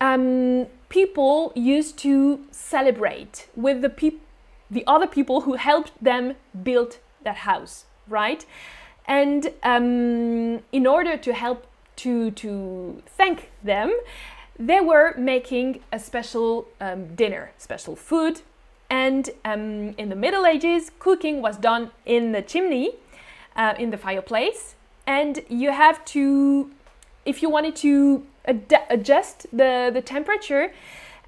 um, 0.00 0.66
people 0.88 1.52
used 1.54 1.98
to 1.98 2.40
celebrate 2.50 3.48
with 3.56 3.82
the 3.82 3.90
the 4.70 4.84
other 4.86 5.08
people 5.08 5.40
who 5.40 5.54
helped 5.54 5.92
them 6.00 6.36
build 6.62 6.98
that 7.22 7.36
house, 7.36 7.84
right? 8.08 8.44
And 9.06 9.52
um, 9.62 10.62
in 10.72 10.86
order 10.86 11.16
to 11.16 11.32
help 11.32 11.66
to 11.96 12.30
to 12.32 13.02
thank 13.06 13.50
them, 13.62 13.98
they 14.58 14.80
were 14.80 15.14
making 15.16 15.80
a 15.92 15.98
special 15.98 16.68
um, 16.80 17.14
dinner, 17.14 17.52
special 17.58 17.96
food, 17.96 18.42
and 18.90 19.30
um, 19.44 19.94
in 19.96 20.08
the 20.08 20.16
Middle 20.16 20.44
Ages, 20.44 20.90
cooking 20.98 21.40
was 21.40 21.56
done 21.56 21.92
in 22.04 22.32
the 22.32 22.42
chimney, 22.42 22.96
uh, 23.54 23.74
in 23.78 23.90
the 23.90 23.96
fireplace. 23.96 24.74
And 25.06 25.40
you 25.48 25.70
have 25.70 26.04
to, 26.06 26.70
if 27.24 27.40
you 27.40 27.48
wanted 27.48 27.76
to 27.76 28.26
ad 28.44 28.74
adjust 28.90 29.46
the, 29.52 29.90
the 29.92 30.02
temperature 30.02 30.72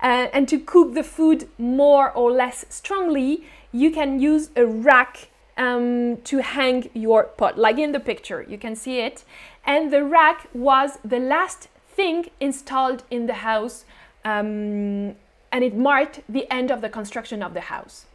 uh, 0.02 0.28
and 0.32 0.48
to 0.48 0.58
cook 0.58 0.94
the 0.94 1.04
food 1.04 1.48
more 1.58 2.10
or 2.10 2.32
less 2.32 2.64
strongly, 2.68 3.44
you 3.70 3.90
can 3.90 4.20
use 4.20 4.50
a 4.56 4.66
rack 4.66 5.28
um, 5.56 6.18
to 6.24 6.38
hang 6.38 6.90
your 6.94 7.24
pot, 7.24 7.58
like 7.58 7.78
in 7.78 7.92
the 7.92 8.00
picture. 8.00 8.44
You 8.48 8.58
can 8.58 8.74
see 8.74 9.00
it. 9.00 9.24
And 9.64 9.92
the 9.92 10.04
rack 10.04 10.48
was 10.52 10.98
the 11.04 11.18
last 11.18 11.68
thing 11.88 12.30
installed 12.40 13.04
in 13.10 13.26
the 13.26 13.34
house 13.34 13.84
um, 14.24 15.16
and 15.52 15.62
it 15.62 15.76
marked 15.76 16.20
the 16.28 16.50
end 16.50 16.70
of 16.70 16.80
the 16.80 16.88
construction 16.88 17.42
of 17.42 17.54
the 17.54 17.60
house. 17.60 18.06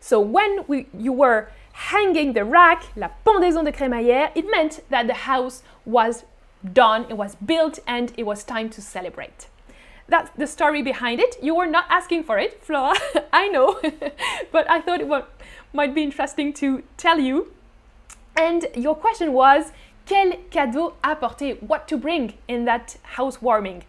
So 0.00 0.20
when 0.20 0.64
we, 0.68 0.86
you 0.96 1.12
were 1.12 1.48
hanging 1.72 2.34
the 2.34 2.44
rack, 2.44 2.84
la 2.94 3.08
pendaison 3.26 3.64
de 3.64 3.72
crémaillère, 3.72 4.30
it 4.34 4.46
meant 4.50 4.80
that 4.90 5.06
the 5.06 5.14
house 5.14 5.62
was 5.84 6.24
done, 6.72 7.06
it 7.08 7.16
was 7.16 7.34
built, 7.34 7.78
and 7.86 8.12
it 8.16 8.24
was 8.24 8.44
time 8.44 8.70
to 8.70 8.80
celebrate. 8.80 9.48
That's 10.06 10.30
the 10.36 10.46
story 10.46 10.82
behind 10.82 11.20
it. 11.20 11.36
You 11.42 11.54
were 11.54 11.66
not 11.66 11.86
asking 11.88 12.24
for 12.24 12.38
it, 12.38 12.62
Flora, 12.62 12.94
I 13.32 13.48
know, 13.48 13.80
but 14.52 14.70
I 14.70 14.80
thought 14.80 15.00
it 15.00 15.08
would, 15.08 15.24
might 15.74 15.94
be 15.94 16.02
interesting 16.02 16.52
to 16.54 16.82
tell 16.96 17.18
you. 17.18 17.52
And 18.36 18.66
your 18.74 18.94
question 18.94 19.32
was, 19.32 19.72
quel 20.06 20.32
cadeau 20.50 20.94
apporter, 21.02 21.56
what 21.60 21.86
to 21.88 21.96
bring 21.96 22.34
in 22.48 22.64
that 22.64 22.96
housewarming? 23.16 23.82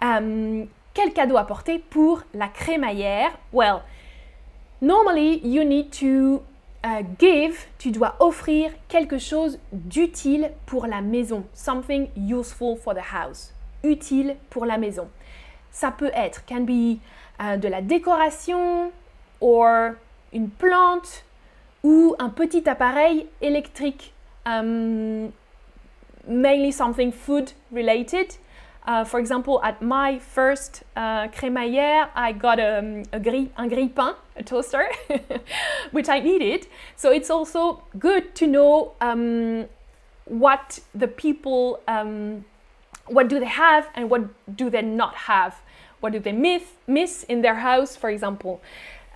Um, 0.00 0.70
quel 0.94 1.10
cadeau 1.10 1.36
apporter 1.36 1.78
pour 1.78 2.24
la 2.34 2.48
crémaillère? 2.48 3.32
Well, 3.52 3.84
normally 4.80 5.38
you 5.46 5.64
need 5.64 5.92
to 5.92 6.42
uh, 6.82 7.02
give, 7.18 7.66
tu 7.78 7.90
dois 7.90 8.14
offrir 8.20 8.72
quelque 8.88 9.18
chose 9.18 9.58
d'utile 9.72 10.52
pour 10.66 10.86
la 10.86 11.00
maison. 11.00 11.44
Something 11.52 12.08
useful 12.16 12.76
for 12.76 12.94
the 12.94 13.12
house. 13.12 13.52
Utile 13.82 14.36
pour 14.50 14.66
la 14.66 14.78
maison. 14.78 15.08
Ça 15.70 15.90
peut 15.90 16.10
être, 16.14 16.44
can 16.46 16.64
be 16.64 17.00
uh, 17.38 17.56
de 17.56 17.68
la 17.68 17.80
décoration, 17.80 18.90
or 19.40 19.96
une 20.32 20.50
plante, 20.50 21.24
ou 21.82 22.14
un 22.18 22.28
petit 22.28 22.68
appareil 22.68 23.26
électrique. 23.40 24.12
Um, 24.46 25.32
mainly 26.28 26.70
something 26.70 27.10
food 27.10 27.52
related. 27.70 28.36
Uh, 28.86 29.04
for 29.04 29.20
example, 29.20 29.60
at 29.62 29.82
my 29.82 30.18
first 30.18 30.82
uh, 30.96 31.28
crémaillère, 31.28 32.08
I 32.14 32.32
got 32.32 32.58
a, 32.58 33.04
a 33.12 33.20
grille, 33.20 33.50
un 33.56 33.68
grille-pain, 33.68 34.14
a 34.36 34.42
toaster, 34.42 34.88
which 35.90 36.08
I 36.08 36.20
needed. 36.20 36.66
So 36.96 37.10
it's 37.10 37.28
also 37.28 37.82
good 37.98 38.34
to 38.36 38.46
know 38.46 38.92
um, 39.00 39.66
what 40.24 40.80
the 40.94 41.08
people, 41.08 41.80
um, 41.86 42.46
what 43.06 43.28
do 43.28 43.38
they 43.38 43.46
have 43.46 43.88
and 43.94 44.08
what 44.08 44.22
do 44.56 44.70
they 44.70 44.82
not 44.82 45.14
have. 45.14 45.60
What 46.00 46.12
do 46.12 46.20
they 46.20 46.32
miss, 46.32 46.62
miss 46.86 47.24
in 47.24 47.42
their 47.42 47.56
house, 47.56 47.94
for 47.96 48.08
example. 48.08 48.62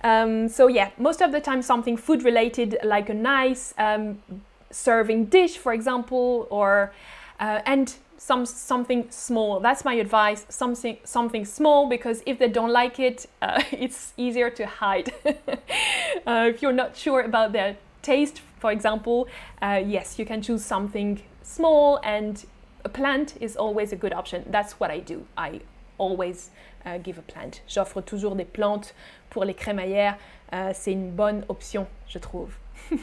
Um, 0.03 0.49
so 0.49 0.67
yeah, 0.67 0.89
most 0.97 1.21
of 1.21 1.31
the 1.31 1.39
time 1.39 1.61
something 1.61 1.97
food 1.97 2.23
related, 2.23 2.77
like 2.83 3.09
a 3.09 3.13
nice 3.13 3.73
um, 3.77 4.21
serving 4.69 5.25
dish, 5.25 5.57
for 5.57 5.73
example, 5.73 6.47
or 6.49 6.93
uh, 7.39 7.61
and 7.65 7.95
some 8.17 8.45
something 8.45 9.07
small. 9.09 9.59
That's 9.59 9.83
my 9.83 9.95
advice. 9.95 10.45
Something 10.49 10.97
something 11.03 11.45
small 11.45 11.87
because 11.89 12.23
if 12.25 12.39
they 12.39 12.47
don't 12.47 12.71
like 12.71 12.99
it, 12.99 13.27
uh, 13.41 13.61
it's 13.71 14.13
easier 14.17 14.49
to 14.51 14.65
hide. 14.65 15.13
uh, 15.25 16.49
if 16.49 16.61
you're 16.61 16.73
not 16.73 16.95
sure 16.95 17.21
about 17.21 17.51
their 17.53 17.77
taste, 18.01 18.41
for 18.59 18.71
example, 18.71 19.27
uh, 19.61 19.81
yes, 19.85 20.19
you 20.19 20.25
can 20.25 20.41
choose 20.41 20.63
something 20.63 21.21
small, 21.41 21.99
and 22.03 22.45
a 22.85 22.89
plant 22.89 23.35
is 23.39 23.55
always 23.55 23.93
a 23.93 23.95
good 23.95 24.13
option. 24.13 24.45
That's 24.49 24.79
what 24.79 24.91
I 24.91 24.99
do. 24.99 25.25
I 25.37 25.61
always 25.97 26.49
uh, 26.85 26.97
give 26.97 27.17
a 27.17 27.21
plant. 27.21 27.61
J'offre 27.67 28.01
toujours 28.01 28.35
des 28.35 28.45
plantes 28.45 28.93
pour 29.33 29.43
les 29.43 29.55
crémaillères. 29.55 30.15
Uh, 30.53 30.71
c'est 30.73 30.91
une 30.91 31.11
bonne 31.11 31.43
option, 31.49 31.87
je 32.07 32.19
trouve. 32.19 32.53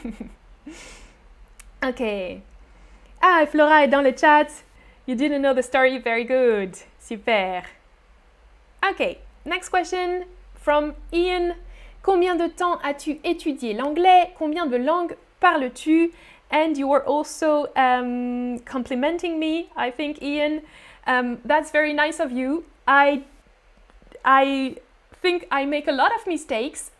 ok. 1.85 2.03
Ah, 3.21 3.45
Flora 3.45 3.83
est 3.83 3.89
dans 3.89 4.01
le 4.01 4.15
chat. 4.17 4.47
You 5.05 5.15
didn't 5.15 5.41
know 5.41 5.53
the 5.53 5.61
story? 5.61 5.99
Very 5.99 6.23
good. 6.23 6.75
Super. 6.97 7.63
Okay, 8.89 9.19
next 9.45 9.69
question 9.69 10.25
from 10.55 10.93
Ian. 11.11 11.55
Combien 12.01 12.35
de 12.35 12.47
temps 12.47 12.79
as-tu 12.83 13.19
étudié 13.23 13.73
l'anglais? 13.73 14.31
Combien 14.39 14.65
de 14.65 14.77
langues 14.77 15.15
parles-tu? 15.39 16.13
And 16.51 16.75
you 16.77 16.87
were 16.87 17.03
also 17.05 17.67
um, 17.75 18.59
complimenting 18.59 19.39
me, 19.39 19.69
I 19.75 19.91
think, 19.91 20.21
Ian. 20.21 20.61
Um, 21.05 21.39
that's 21.45 21.71
very 21.71 21.93
nice 21.93 22.19
of 22.19 22.31
you. 22.31 22.63
I, 22.87 23.23
I 24.25 24.77
think 25.21 25.47
I 25.51 25.65
make 25.65 25.87
a 25.87 25.91
lot 25.91 26.13
of 26.15 26.25
mistakes, 26.25 26.91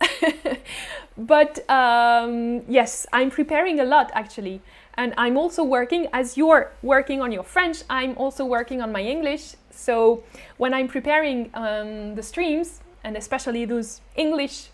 but 1.18 1.68
um, 1.68 2.62
yes, 2.68 3.06
I'm 3.12 3.30
preparing 3.30 3.80
a 3.80 3.84
lot 3.84 4.10
actually. 4.14 4.60
And 4.94 5.14
I'm 5.16 5.36
also 5.36 5.64
working, 5.64 6.06
as 6.12 6.36
you're 6.36 6.70
working 6.82 7.22
on 7.22 7.32
your 7.32 7.42
French, 7.42 7.82
I'm 7.88 8.16
also 8.16 8.44
working 8.44 8.82
on 8.82 8.92
my 8.92 9.02
English. 9.02 9.54
So 9.70 10.22
when 10.58 10.74
I'm 10.74 10.86
preparing 10.86 11.50
um, 11.54 12.14
the 12.14 12.22
streams, 12.22 12.80
and 13.02 13.16
especially 13.16 13.64
those 13.64 14.00
English, 14.16 14.68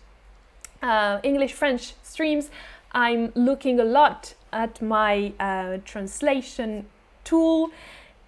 uh, 0.83 1.19
English 1.23 1.53
French 1.53 1.93
streams, 2.03 2.49
I'm 2.91 3.31
looking 3.33 3.79
a 3.79 3.85
lot 3.85 4.33
at 4.51 4.81
my 4.81 5.31
uh, 5.39 5.77
translation 5.85 6.87
tool 7.23 7.71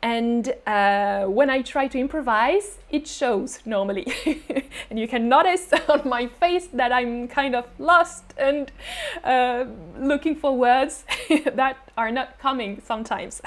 and 0.04 0.56
uh, 0.66 1.26
when 1.26 1.52
I 1.52 1.62
try 1.62 1.88
to 1.88 2.00
improvise, 2.00 2.80
it 2.90 3.08
shows 3.08 3.60
normally. 3.66 4.12
and 4.90 4.98
you 4.98 5.08
can 5.08 5.30
notice 5.30 5.72
on 5.90 6.10
my 6.10 6.26
face 6.26 6.68
that 6.74 6.92
I'm 6.92 7.28
kind 7.28 7.56
of 7.56 7.66
lost 7.78 8.24
and 8.36 8.72
uh, 9.24 9.66
looking 10.00 10.36
for 10.36 10.58
words 10.58 11.06
that 11.54 11.78
are 11.98 12.10
not 12.10 12.40
coming 12.40 12.82
sometimes. 12.84 13.44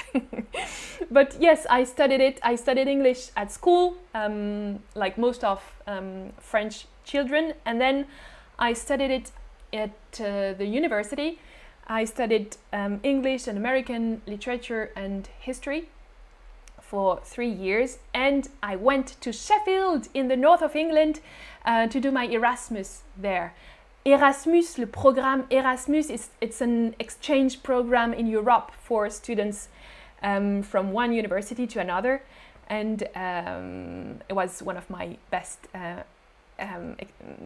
but 1.11 1.37
yes, 1.41 1.67
I 1.69 1.83
studied 1.83 2.21
it. 2.21 2.39
I 2.43 2.55
studied 2.55 2.87
English 2.87 3.31
at 3.37 3.51
school, 3.51 3.97
um, 4.15 4.79
like 4.95 5.19
most 5.19 5.43
of 5.43 5.61
um, 5.89 6.33
French 6.39 6.87
children. 7.05 7.55
And 7.65 7.81
then 7.81 8.07
I 8.61 8.75
studied 8.75 9.11
it 9.11 9.33
at 9.73 10.21
uh, 10.21 10.53
the 10.53 10.67
university. 10.67 11.41
I 11.89 12.05
studied 12.05 12.57
um, 12.73 13.01
English 13.03 13.49
and 13.49 13.59
American 13.59 14.23
literature 14.27 14.93
and 14.95 15.29
history 15.41 15.89
for 16.89 17.21
three 17.23 17.51
years 17.51 17.99
and 18.13 18.49
I 18.63 18.77
went 18.77 19.21
to 19.21 19.33
Sheffield 19.33 20.09
in 20.15 20.29
the 20.29 20.37
north 20.37 20.63
of 20.63 20.77
England 20.77 21.21
uh, 21.65 21.87
to 21.89 22.01
do 22.01 22.11
my 22.11 22.27
Erasmus 22.27 23.03
there. 23.17 23.55
Erasmus, 24.07 24.77
le 24.77 24.87
programme 24.87 25.47
Erasmus, 25.51 26.11
is 26.11 26.29
it's 26.43 26.61
an 26.61 26.95
exchange 26.99 27.63
program 27.63 28.13
in 28.13 28.27
Europe 28.27 28.71
for 28.83 29.09
students 29.09 29.69
um, 30.23 30.63
from 30.63 30.93
one 30.93 31.13
university 31.13 31.67
to 31.67 31.81
another, 31.81 32.23
and 32.69 33.05
um, 33.15 34.21
it 34.29 34.35
was 34.35 34.63
one 34.63 34.77
of 34.77 34.91
my 34.91 35.17
best, 35.31 35.69
uh, 35.75 36.03
um, 36.59 36.97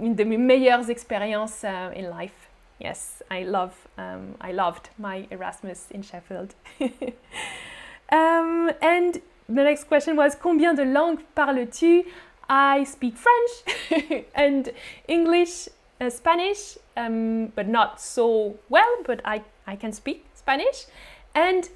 une 0.03 0.16
de 0.16 0.24
mes 0.24 0.37
meilleures 0.37 0.88
expériences 0.88 1.64
uh, 1.64 1.92
in 1.94 2.11
life. 2.11 2.48
Yes, 2.81 3.22
I 3.31 3.44
love, 3.44 3.87
um, 3.96 4.35
I 4.40 4.51
loved 4.51 4.90
my 4.98 5.27
Erasmus 5.31 5.87
in 5.92 6.03
Sheffield. 6.03 6.57
Um, 8.11 8.71
and 8.81 9.21
the 9.49 9.64
next 9.64 9.85
question 9.85 10.16
was 10.16 10.35
Combien 10.35 10.75
de 10.75 10.85
langues 10.85 11.23
parles-tu? 11.35 12.05
I 12.49 12.85
speak 12.85 13.14
French 13.16 14.25
and 14.35 14.71
English, 15.07 15.68
uh, 16.01 16.09
Spanish, 16.09 16.79
um, 16.97 17.53
but 17.55 17.68
not 17.68 18.01
so 18.01 18.57
well, 18.71 18.97
but 19.05 19.21
I, 19.25 19.42
I 19.66 19.77
can 19.77 19.92
speak 19.92 20.25
Spanish. 20.35 20.87
And 21.35 21.68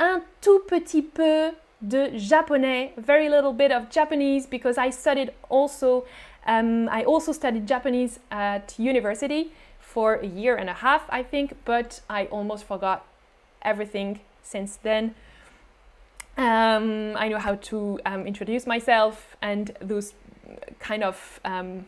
un 0.00 0.22
tout 0.40 0.66
petit 0.66 1.02
peu 1.02 1.52
de 1.86 2.18
japonais, 2.18 2.92
very 2.96 3.28
little 3.28 3.52
bit 3.52 3.70
of 3.70 3.88
Japanese 3.90 4.46
because 4.46 4.78
I 4.78 4.90
studied 4.90 5.30
also, 5.48 6.04
um, 6.46 6.88
I 6.88 7.04
also 7.04 7.32
studied 7.32 7.66
Japanese 7.66 8.18
at 8.30 8.74
university 8.78 9.52
for 9.78 10.14
a 10.14 10.26
year 10.26 10.56
and 10.56 10.68
a 10.68 10.74
half, 10.74 11.04
I 11.08 11.22
think, 11.22 11.54
but 11.64 12.00
I 12.10 12.26
almost 12.26 12.64
forgot 12.64 13.06
everything 13.62 14.20
since 14.42 14.76
then. 14.76 15.14
Um, 16.36 17.16
I 17.16 17.28
know 17.28 17.38
how 17.38 17.54
to 17.54 17.98
um, 18.04 18.26
introduce 18.26 18.66
myself 18.66 19.36
and 19.40 19.74
those 19.80 20.12
kind 20.78 21.02
of 21.02 21.40
um, 21.44 21.86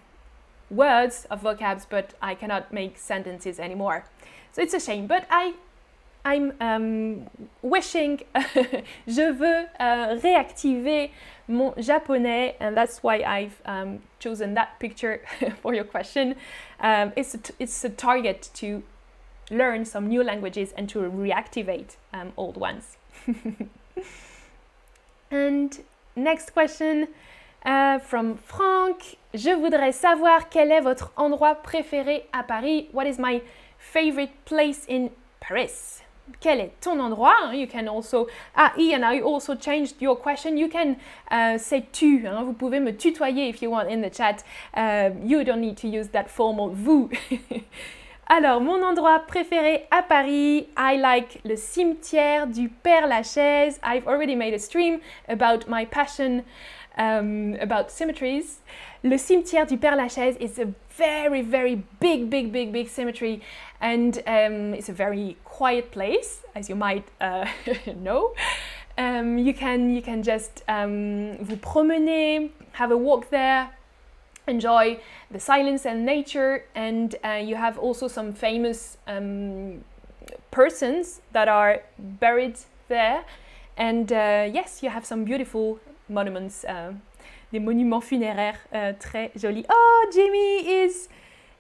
words 0.70 1.26
of 1.30 1.42
vocabs, 1.42 1.86
but 1.88 2.14
I 2.22 2.34
cannot 2.34 2.72
make 2.72 2.96
sentences 2.96 3.60
anymore. 3.60 4.04
So 4.52 4.62
it's 4.62 4.72
a 4.72 4.80
shame, 4.80 5.06
but 5.06 5.26
I, 5.30 5.54
I'm 6.24 6.54
um, 6.60 7.28
wishing, 7.60 8.22
je 9.06 9.32
veux 9.32 9.68
uh, 9.78 10.16
réactiver 10.16 11.10
mon 11.46 11.74
japonais, 11.76 12.54
and 12.58 12.74
that's 12.74 13.02
why 13.02 13.22
I've 13.22 13.60
um, 13.66 14.00
chosen 14.18 14.54
that 14.54 14.80
picture 14.80 15.20
for 15.62 15.74
your 15.74 15.84
question. 15.84 16.36
Um, 16.80 17.12
it's, 17.16 17.34
a 17.34 17.38
it's 17.58 17.84
a 17.84 17.90
target 17.90 18.48
to 18.54 18.82
learn 19.50 19.84
some 19.84 20.08
new 20.08 20.22
languages 20.22 20.72
and 20.76 20.88
to 20.88 21.00
reactivate 21.00 21.96
old 22.36 22.56
ones. 22.56 22.96
And 25.30 25.70
next 26.16 26.52
question 26.52 27.08
uh, 27.64 27.98
from 27.98 28.36
Frank. 28.36 29.16
Je 29.34 29.50
voudrais 29.50 29.92
savoir 29.92 30.48
quel 30.48 30.72
est 30.72 30.80
votre 30.80 31.12
endroit 31.16 31.54
préféré 31.56 32.26
à 32.32 32.42
Paris. 32.42 32.88
What 32.92 33.06
is 33.06 33.18
my 33.18 33.42
favorite 33.78 34.32
place 34.44 34.86
in 34.88 35.10
Paris? 35.40 36.02
Quel 36.40 36.60
est 36.60 36.80
ton 36.80 37.00
endroit? 37.00 37.54
You 37.54 37.66
can 37.66 37.88
also. 37.88 38.26
Ah, 38.54 38.72
Ian, 38.78 39.02
I 39.02 39.20
also 39.20 39.54
changed 39.54 39.96
your 40.00 40.16
question. 40.16 40.56
You 40.56 40.68
can 40.68 40.96
uh, 41.30 41.58
say 41.58 41.86
tu. 41.92 42.26
Hein? 42.26 42.44
Vous 42.44 42.52
pouvez 42.52 42.80
me 42.80 42.92
tutoyer 42.92 43.48
if 43.48 43.62
you 43.62 43.70
want 43.70 43.88
in 43.90 44.02
the 44.02 44.10
chat. 44.10 44.44
Uh, 44.74 45.10
you 45.24 45.42
don't 45.44 45.60
need 45.60 45.76
to 45.78 45.88
use 45.88 46.08
that 46.08 46.30
formal 46.30 46.70
vous. 46.70 47.10
Alors, 48.30 48.60
mon 48.60 48.82
endroit 48.82 49.20
préféré 49.20 49.86
à 49.90 50.02
Paris, 50.02 50.68
I 50.76 50.98
like 50.98 51.40
le 51.46 51.56
cimetière 51.56 52.46
du 52.46 52.68
Père 52.68 53.06
Lachaise. 53.06 53.80
I've 53.82 54.06
already 54.06 54.36
made 54.36 54.52
a 54.52 54.58
stream 54.58 55.00
about 55.30 55.66
my 55.66 55.86
passion 55.86 56.44
um, 56.98 57.56
about 57.58 57.90
cemeteries. 57.90 58.60
Le 59.02 59.16
cimetière 59.16 59.66
du 59.66 59.78
Père 59.78 59.96
Lachaise 59.96 60.36
is 60.40 60.60
a 60.60 60.66
very, 60.90 61.40
very 61.40 61.76
big, 62.00 62.28
big, 62.28 62.52
big, 62.52 62.70
big 62.70 62.88
cemetery, 62.88 63.40
and 63.80 64.18
um, 64.26 64.74
it's 64.74 64.90
a 64.90 64.92
very 64.92 65.38
quiet 65.44 65.90
place, 65.90 66.42
as 66.54 66.68
you 66.68 66.74
might 66.74 67.08
uh, 67.22 67.46
know. 67.96 68.34
Um, 68.98 69.38
you 69.38 69.54
can 69.54 69.88
you 69.94 70.02
can 70.02 70.22
just 70.22 70.62
um, 70.68 71.38
vous 71.38 71.56
promener, 71.56 72.50
have 72.72 72.90
a 72.90 72.96
walk 72.96 73.30
there, 73.30 73.70
enjoy 74.48 74.98
the 75.30 75.40
silence 75.40 75.86
and 75.86 76.04
nature 76.04 76.64
and 76.74 77.16
uh, 77.24 77.32
you 77.32 77.56
have 77.56 77.78
also 77.78 78.08
some 78.08 78.32
famous 78.32 78.96
um, 79.06 79.84
persons 80.50 81.20
that 81.32 81.48
are 81.48 81.82
buried 81.98 82.56
there. 82.88 83.24
And 83.76 84.12
uh, 84.12 84.48
yes 84.52 84.82
you 84.82 84.90
have 84.90 85.04
some 85.04 85.24
beautiful 85.24 85.78
monuments 86.08 86.64
uh, 86.64 86.92
des 87.52 87.60
monuments 87.60 88.00
funéraires 88.00 88.58
uh, 88.72 88.92
très 88.98 89.30
jolis. 89.36 89.64
Oh 89.68 90.10
Jimmy 90.12 90.82
is 90.82 91.08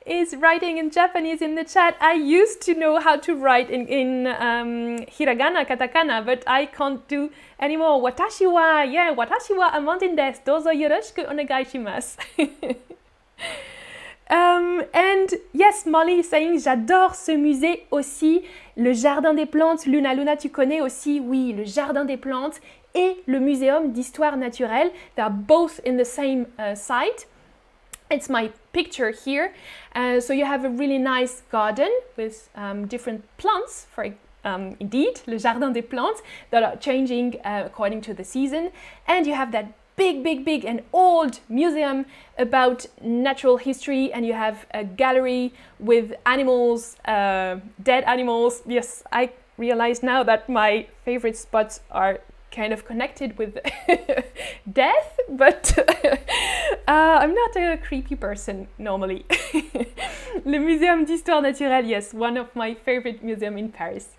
is 0.08 0.34
writing 0.36 0.78
in 0.78 0.90
Japanese 0.90 1.42
in 1.42 1.54
the 1.54 1.64
chat. 1.64 1.96
I 2.00 2.14
used 2.14 2.62
to 2.62 2.74
know 2.74 2.98
how 2.98 3.16
to 3.16 3.34
write 3.34 3.70
in, 3.70 3.86
in 3.86 4.26
um, 4.26 4.98
hiragana, 5.06 5.66
katakana, 5.66 6.24
but 6.24 6.42
I 6.46 6.66
can't 6.66 7.06
do 7.08 7.30
anymore. 7.60 8.00
Watashi 8.00 8.50
wa, 8.50 8.82
yeah, 8.82 9.14
watashi 9.14 9.56
wa 9.56 9.70
amandin 9.72 10.16
desu. 10.16 10.44
Dozo 10.44 10.72
yoroshiku 10.72 11.28
onegai 11.28 11.66
shimasu. 11.66 12.18
Um, 14.30 14.82
and 14.92 15.30
yes, 15.54 15.86
Molly 15.86 16.18
is 16.18 16.28
saying 16.28 16.58
j'adore 16.58 17.14
ce 17.14 17.32
musée 17.32 17.86
aussi. 17.90 18.42
Le 18.76 18.92
jardin 18.92 19.32
des 19.32 19.46
plantes, 19.46 19.86
Luna 19.86 20.14
Luna, 20.14 20.36
tu 20.36 20.50
connais 20.50 20.82
aussi, 20.82 21.18
oui, 21.18 21.54
le 21.54 21.64
jardin 21.64 22.04
des 22.04 22.18
plantes 22.18 22.60
et 22.94 23.16
le 23.26 23.40
muséum 23.40 23.90
d'histoire 23.92 24.36
naturelle. 24.36 24.90
They 25.16 25.22
are 25.22 25.30
both 25.30 25.80
in 25.86 25.96
the 25.96 26.04
same 26.04 26.46
uh, 26.58 26.74
site. 26.74 27.26
It's 28.10 28.30
my 28.30 28.52
picture 28.72 29.10
here. 29.10 29.54
Uh, 29.94 30.20
so 30.20 30.32
you 30.32 30.46
have 30.46 30.64
a 30.64 30.70
really 30.70 30.98
nice 30.98 31.42
garden 31.50 31.90
with 32.16 32.48
um, 32.54 32.86
different 32.86 33.24
plants, 33.36 33.86
for 33.94 34.06
um, 34.44 34.76
indeed, 34.80 35.20
le 35.26 35.38
jardin 35.38 35.72
des 35.72 35.82
plantes 35.82 36.22
that 36.50 36.62
are 36.62 36.76
changing 36.76 37.38
uh, 37.44 37.64
according 37.66 38.00
to 38.02 38.14
the 38.14 38.24
season. 38.24 38.70
And 39.06 39.26
you 39.26 39.34
have 39.34 39.52
that 39.52 39.74
big, 39.96 40.22
big, 40.22 40.44
big 40.44 40.64
and 40.64 40.82
old 40.92 41.40
museum 41.48 42.06
about 42.38 42.86
natural 43.02 43.58
history, 43.58 44.10
and 44.12 44.24
you 44.24 44.32
have 44.32 44.66
a 44.72 44.84
gallery 44.84 45.52
with 45.78 46.14
animals, 46.24 46.96
uh, 47.04 47.56
dead 47.82 48.04
animals. 48.04 48.62
Yes, 48.66 49.02
I 49.12 49.32
realize 49.58 50.02
now 50.02 50.22
that 50.22 50.48
my 50.48 50.86
favorite 51.04 51.36
spots 51.36 51.80
are 51.90 52.20
kind 52.50 52.72
of 52.72 52.84
connected 52.84 53.36
with 53.38 53.58
death, 54.72 55.18
but 55.28 55.78
uh, 56.88 57.18
I'm 57.20 57.34
not 57.34 57.56
a 57.56 57.78
creepy 57.78 58.16
person 58.16 58.68
normally. 58.78 59.24
Le 60.44 60.58
Muséum 60.58 61.06
d'Histoire 61.06 61.42
Naturelle, 61.42 61.86
yes, 61.86 62.14
one 62.14 62.36
of 62.36 62.54
my 62.54 62.74
favorite 62.74 63.22
museums 63.22 63.58
in 63.58 63.68
Paris. 63.70 64.16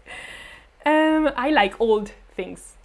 Um, 0.86 1.30
I 1.36 1.50
like 1.50 1.80
old 1.80 2.12
things. 2.36 2.76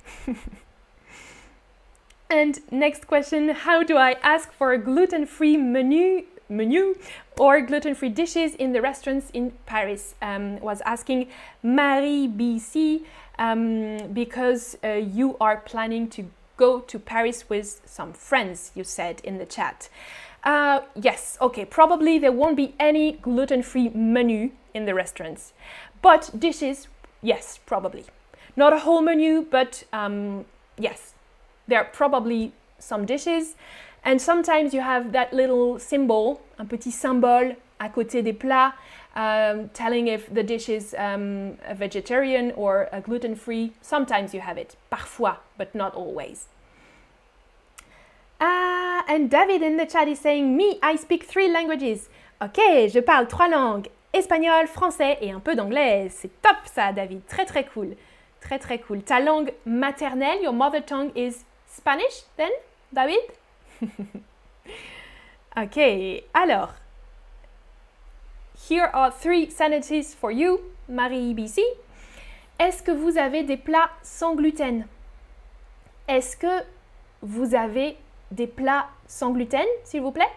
and 2.31 2.59
next 2.71 3.07
question, 3.07 3.51
how 3.51 3.83
do 3.83 3.97
I 3.97 4.17
ask 4.23 4.53
for 4.53 4.73
a 4.73 4.79
gluten-free 4.79 5.57
menu 5.57 6.25
menu 6.49 6.95
or 7.39 7.63
gluten-free 7.63 8.11
dishes 8.11 8.55
in 8.55 8.73
the 8.73 8.83
restaurants 8.83 9.31
in 9.31 9.53
Paris? 9.67 10.15
Um, 10.21 10.61
was 10.61 10.81
asking 10.83 11.29
Marie 11.63 12.29
BC 12.29 13.05
um, 13.39 14.13
because 14.13 14.77
uh, 14.85 14.93
you 14.93 15.37
are 15.41 15.59
planning 15.59 16.09
to 16.11 16.25
go 16.57 16.81
to 16.81 16.99
Paris 16.99 17.49
with 17.49 17.81
some 17.85 18.13
friends, 18.13 18.71
you 18.75 18.85
said 18.85 19.21
in 19.25 19.39
the 19.39 19.47
chat. 19.47 19.89
Uh, 20.45 20.81
yes, 20.95 21.39
okay, 21.41 21.65
probably 21.65 22.19
there 22.19 22.33
won't 22.33 22.57
be 22.57 22.75
any 22.79 23.13
gluten 23.13 23.63
free 23.63 23.89
menu 23.89 24.51
in 24.75 24.85
the 24.85 24.95
restaurants, 24.95 25.53
but 26.03 26.31
dishes, 26.39 26.89
yes, 27.23 27.59
probably. 27.65 28.05
Not 28.57 28.73
a 28.73 28.81
whole 28.81 29.01
menu, 29.01 29.47
but 29.51 29.85
um, 29.93 30.45
yes, 30.79 31.15
there 31.67 31.79
are 31.79 31.85
probably 31.87 32.53
some 32.79 33.07
dishes. 33.07 33.57
And 34.05 34.21
sometimes 34.21 34.75
you 34.75 34.83
have 34.83 35.13
that 35.13 35.33
little 35.33 35.79
symbol, 35.79 36.43
un 36.59 36.67
petit 36.67 36.91
symbole 36.91 37.57
à 37.81 37.89
côté 37.89 38.23
des 38.23 38.35
plats 38.35 38.75
um, 39.15 39.69
telling 39.71 40.09
if 40.09 40.33
the 40.33 40.43
dish 40.43 40.69
is 40.69 40.95
um, 40.99 41.57
a 41.67 41.75
vegetarian 41.75 42.53
or 42.57 42.89
a 42.93 43.01
gluten 43.01 43.35
free. 43.35 43.73
Sometimes 43.81 44.35
you 44.35 44.41
have 44.41 44.59
it, 44.59 44.77
parfois, 44.91 45.37
but 45.57 45.75
not 45.75 45.95
always. 45.95 46.49
Ah, 48.41 49.05
and 49.09 49.31
David 49.31 49.63
in 49.63 49.77
the 49.77 49.87
chat 49.87 50.09
is 50.09 50.19
saying, 50.19 50.57
Me, 50.57 50.79
I 50.83 50.97
speak 50.97 51.25
three 51.25 51.49
languages. 51.49 52.09
Ok, 52.41 52.59
je 52.89 53.01
parle 53.01 53.27
trois 53.29 53.49
langues 53.49 53.89
espagnol, 54.13 54.67
français 54.67 55.19
et 55.21 55.31
un 55.31 55.41
peu 55.41 55.55
d'anglais. 55.55 56.09
C'est 56.11 56.31
top 56.43 56.57
ça, 56.65 56.93
David. 56.93 57.27
Très 57.27 57.45
très 57.45 57.65
cool. 57.65 57.97
Très 58.41 58.59
très 58.59 58.79
cool. 58.79 59.03
Ta 59.03 59.21
langue 59.21 59.53
maternelle, 59.65 60.43
your 60.43 60.53
mother 60.53 60.85
tongue 60.85 61.11
is 61.17 61.45
Spanish, 61.67 62.25
then, 62.37 62.51
David? 62.93 63.21
ok, 65.57 66.25
alors, 66.35 66.75
Here 68.57 68.89
are 68.95 69.11
three 69.11 69.51
sentences 69.51 70.15
for 70.15 70.31
you, 70.31 70.61
Marie 70.89 71.35
BC. 71.35 71.61
Est-ce 72.59 72.83
que 72.83 72.93
vous 72.93 73.19
avez 73.19 73.43
des 73.43 73.57
plats 73.57 73.91
sans 74.03 74.37
gluten? 74.37 74.87
Est-ce 76.07 76.37
que 76.37 76.65
vous 77.21 77.55
avez 77.55 77.97
des 78.31 78.47
plats 78.47 78.87
sans 79.09 79.33
gluten, 79.33 79.67
s'il 79.83 80.03
vous 80.03 80.13
plaît? 80.13 80.31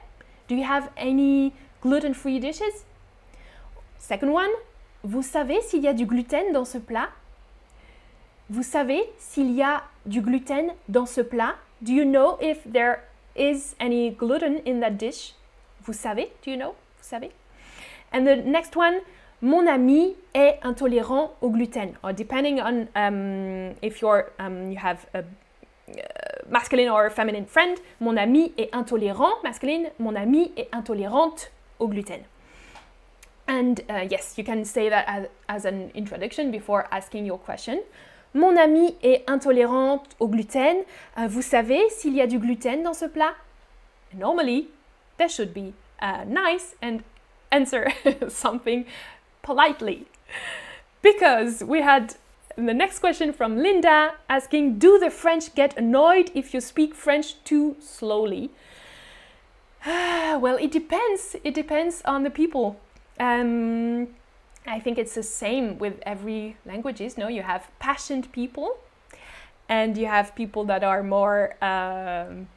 Do 0.50 0.56
you 0.56 0.64
have 0.64 0.90
any 0.98 1.54
gluten-free 1.84 2.40
dishes? 2.40 2.86
Second 4.00 4.30
one, 4.30 4.52
vous 5.04 5.22
savez 5.22 5.62
s'il 5.62 5.84
y 5.84 5.88
a 5.88 5.94
du 5.94 6.06
gluten 6.06 6.52
dans 6.54 6.66
ce 6.66 6.80
plat? 6.80 7.10
Vous 8.50 8.64
savez 8.64 9.04
s'il 9.20 9.52
y 9.52 9.62
a 9.62 9.84
du 10.06 10.22
gluten 10.22 10.74
dans 10.90 11.06
ce 11.06 11.22
plat? 11.22 11.56
Do 11.82 11.94
you 11.94 12.04
know 12.04 12.40
if 12.42 12.64
there 12.66 13.04
is 13.36 13.76
any 13.80 14.10
gluten 14.10 14.60
in 14.66 14.80
that 14.80 14.98
dish? 14.98 15.36
Vous 15.84 15.94
savez? 15.94 16.32
Do 16.44 16.52
you 16.52 16.58
know? 16.58 16.74
Vous 16.98 17.08
savez? 17.08 17.32
And 18.12 18.26
the 18.26 18.36
next 18.38 18.76
one, 18.76 19.00
mon 19.42 19.68
ami 19.68 20.16
est 20.34 20.60
intolérant 20.64 21.32
au 21.42 21.50
gluten. 21.50 21.94
Or 22.04 22.14
depending 22.14 22.60
on 22.60 22.88
um, 22.96 23.76
if 23.82 24.02
you're, 24.02 24.32
um, 24.40 24.72
you 24.72 24.78
have 24.78 25.06
a 25.14 25.20
uh, 25.20 25.24
masculine 26.50 26.90
or 26.90 27.10
feminine 27.10 27.46
friend, 27.46 27.78
mon 28.00 28.18
ami 28.18 28.54
est 28.58 28.74
intolérant, 28.74 29.42
masculine, 29.44 29.90
mon 30.00 30.16
ami 30.16 30.52
est 30.58 30.70
intolérante 30.74 31.52
au 31.80 31.88
gluten. 31.88 32.24
And 33.48 33.80
uh, 33.90 34.06
yes, 34.10 34.38
you 34.38 34.44
can 34.44 34.66
say 34.66 34.90
that 34.90 35.06
as, 35.08 35.28
as 35.48 35.66
an 35.66 35.92
introduction 35.96 36.52
before 36.52 36.88
asking 36.92 37.26
your 37.26 37.38
question. 37.38 37.80
Mon 38.34 38.58
ami 38.58 38.96
est 39.02 39.24
intolérante 39.28 40.16
au 40.20 40.28
gluten. 40.28 40.84
Uh, 41.16 41.28
vous 41.28 41.42
savez 41.42 41.90
s'il 41.90 42.14
y 42.14 42.22
a 42.22 42.28
du 42.28 42.40
gluten 42.40 42.84
dans 42.84 42.94
ce 42.94 43.06
plat? 43.06 43.36
Normally, 44.14 44.68
there 45.18 45.30
should 45.30 45.54
be 45.54 45.74
uh, 46.02 46.26
nice 46.26 46.76
and 46.82 47.00
answer 47.52 47.92
something 48.28 48.86
politely. 49.42 50.06
Because 51.02 51.64
we 51.64 51.82
had 51.82 52.16
the 52.56 52.74
next 52.74 53.00
question 53.00 53.32
from 53.32 53.58
Linda 53.58 54.16
asking 54.28 54.80
Do 54.80 54.98
the 54.98 55.10
French 55.10 55.54
get 55.54 55.78
annoyed 55.78 56.32
if 56.34 56.54
you 56.54 56.62
speak 56.62 56.96
French 56.96 57.42
too 57.44 57.76
slowly? 57.80 58.50
well, 59.86 60.58
it 60.60 60.72
depends. 60.72 61.36
It 61.44 61.54
depends 61.54 62.02
on 62.04 62.24
the 62.24 62.30
people. 62.30 62.78
Um, 63.20 64.08
I 64.66 64.80
think 64.80 64.98
it's 64.98 65.16
the 65.16 65.24
same 65.24 65.78
with 65.78 66.00
every 66.02 66.58
languages. 66.66 67.18
No, 67.18 67.28
you 67.28 67.44
have 67.44 67.70
passionate 67.80 68.32
people, 68.32 68.78
and 69.70 69.98
you 69.98 70.08
have 70.08 70.36
people 70.36 70.66
that 70.66 70.84
are 70.84 71.04
more 71.04 71.56
um, 71.64 72.48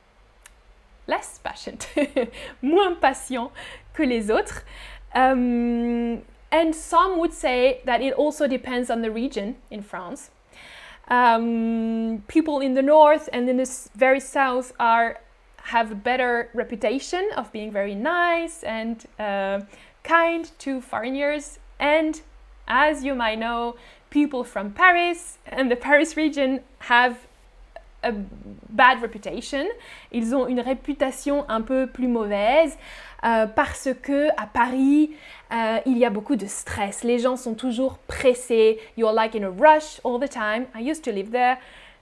less 1.07 1.38
passionate, 1.38 2.33
moins 2.62 2.96
patient 3.00 3.53
que 3.94 4.05
les 4.05 4.31
autres. 4.31 4.62
Um, 5.14 6.22
and 6.53 6.74
some 6.74 7.18
would 7.18 7.33
say 7.33 7.81
that 7.85 8.00
it 8.00 8.12
also 8.14 8.46
depends 8.46 8.90
on 8.90 9.03
the 9.03 9.11
region 9.11 9.57
in 9.70 9.83
France. 9.83 10.31
Um, 11.09 12.22
people 12.29 12.61
in 12.61 12.74
the 12.74 12.83
north 12.83 13.29
and 13.33 13.48
in 13.48 13.57
the 13.57 13.88
very 13.96 14.20
south 14.20 14.72
are 14.79 15.20
have 15.64 15.92
a 15.92 15.94
better 15.94 16.48
reputation 16.55 17.29
of 17.37 17.53
being 17.53 17.70
very 17.70 17.94
nice 17.94 18.62
and 18.62 19.05
uh, 19.18 19.61
kind 20.03 20.50
to 20.59 20.81
foreigners. 20.81 21.59
And 21.79 22.20
as 22.66 23.05
you 23.05 23.14
might 23.14 23.38
know, 23.38 23.76
people 24.11 24.44
from 24.44 24.72
Paris 24.72 25.38
and 25.46 25.70
the 25.70 25.76
Paris 25.76 26.16
region 26.16 26.61
have 26.81 27.26
a 28.03 28.12
bad 28.12 29.03
reputation. 29.03 29.68
Ils 30.12 30.35
ont 30.35 30.48
une 30.48 30.61
réputation 30.61 31.44
un 31.48 31.62
peu 31.62 31.87
plus 31.87 32.09
mauvaise 32.09 32.76
euh, 33.24 33.46
parce 33.46 33.88
que 34.02 34.28
à 34.37 34.46
Paris, 34.46 35.11
euh, 35.52 35.78
il 35.87 35.98
y 35.98 36.04
a 36.04 36.11
beaucoup 36.11 36.37
de 36.37 36.46
stress. 36.46 37.04
Les 37.04 37.18
gens 37.18 37.37
sont 37.37 37.54
toujours 37.54 37.98
pressés. 38.06 38.78
You're 38.96 39.12
like 39.12 39.35
in 39.35 39.44
a 39.44 39.50
rush 39.50 40.00
all 40.04 40.18
the 40.18 40.28
time. 40.28 40.66
I 40.74 40.80
used 40.80 41.04
to 41.04 41.12
live 41.12 41.30
there, 41.30 41.59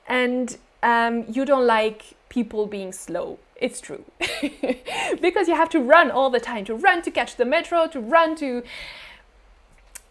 and 0.09 0.46
um, 0.83 1.24
you 1.28 1.44
don't 1.44 1.66
like 1.66 2.14
people 2.28 2.66
being 2.66 2.92
slow. 2.92 3.38
It's 3.61 3.81
true. 3.81 4.04
because 5.20 5.48
you 5.48 5.54
have 5.54 5.68
to 5.70 5.81
run 5.81 6.11
all 6.11 6.31
the 6.31 6.40
time, 6.40 6.64
to 6.66 6.74
run 6.74 7.02
to 7.02 7.11
catch 7.11 7.37
the 7.37 7.44
metro, 7.44 7.87
to 7.88 8.00
run 8.00 8.37
to. 8.37 8.62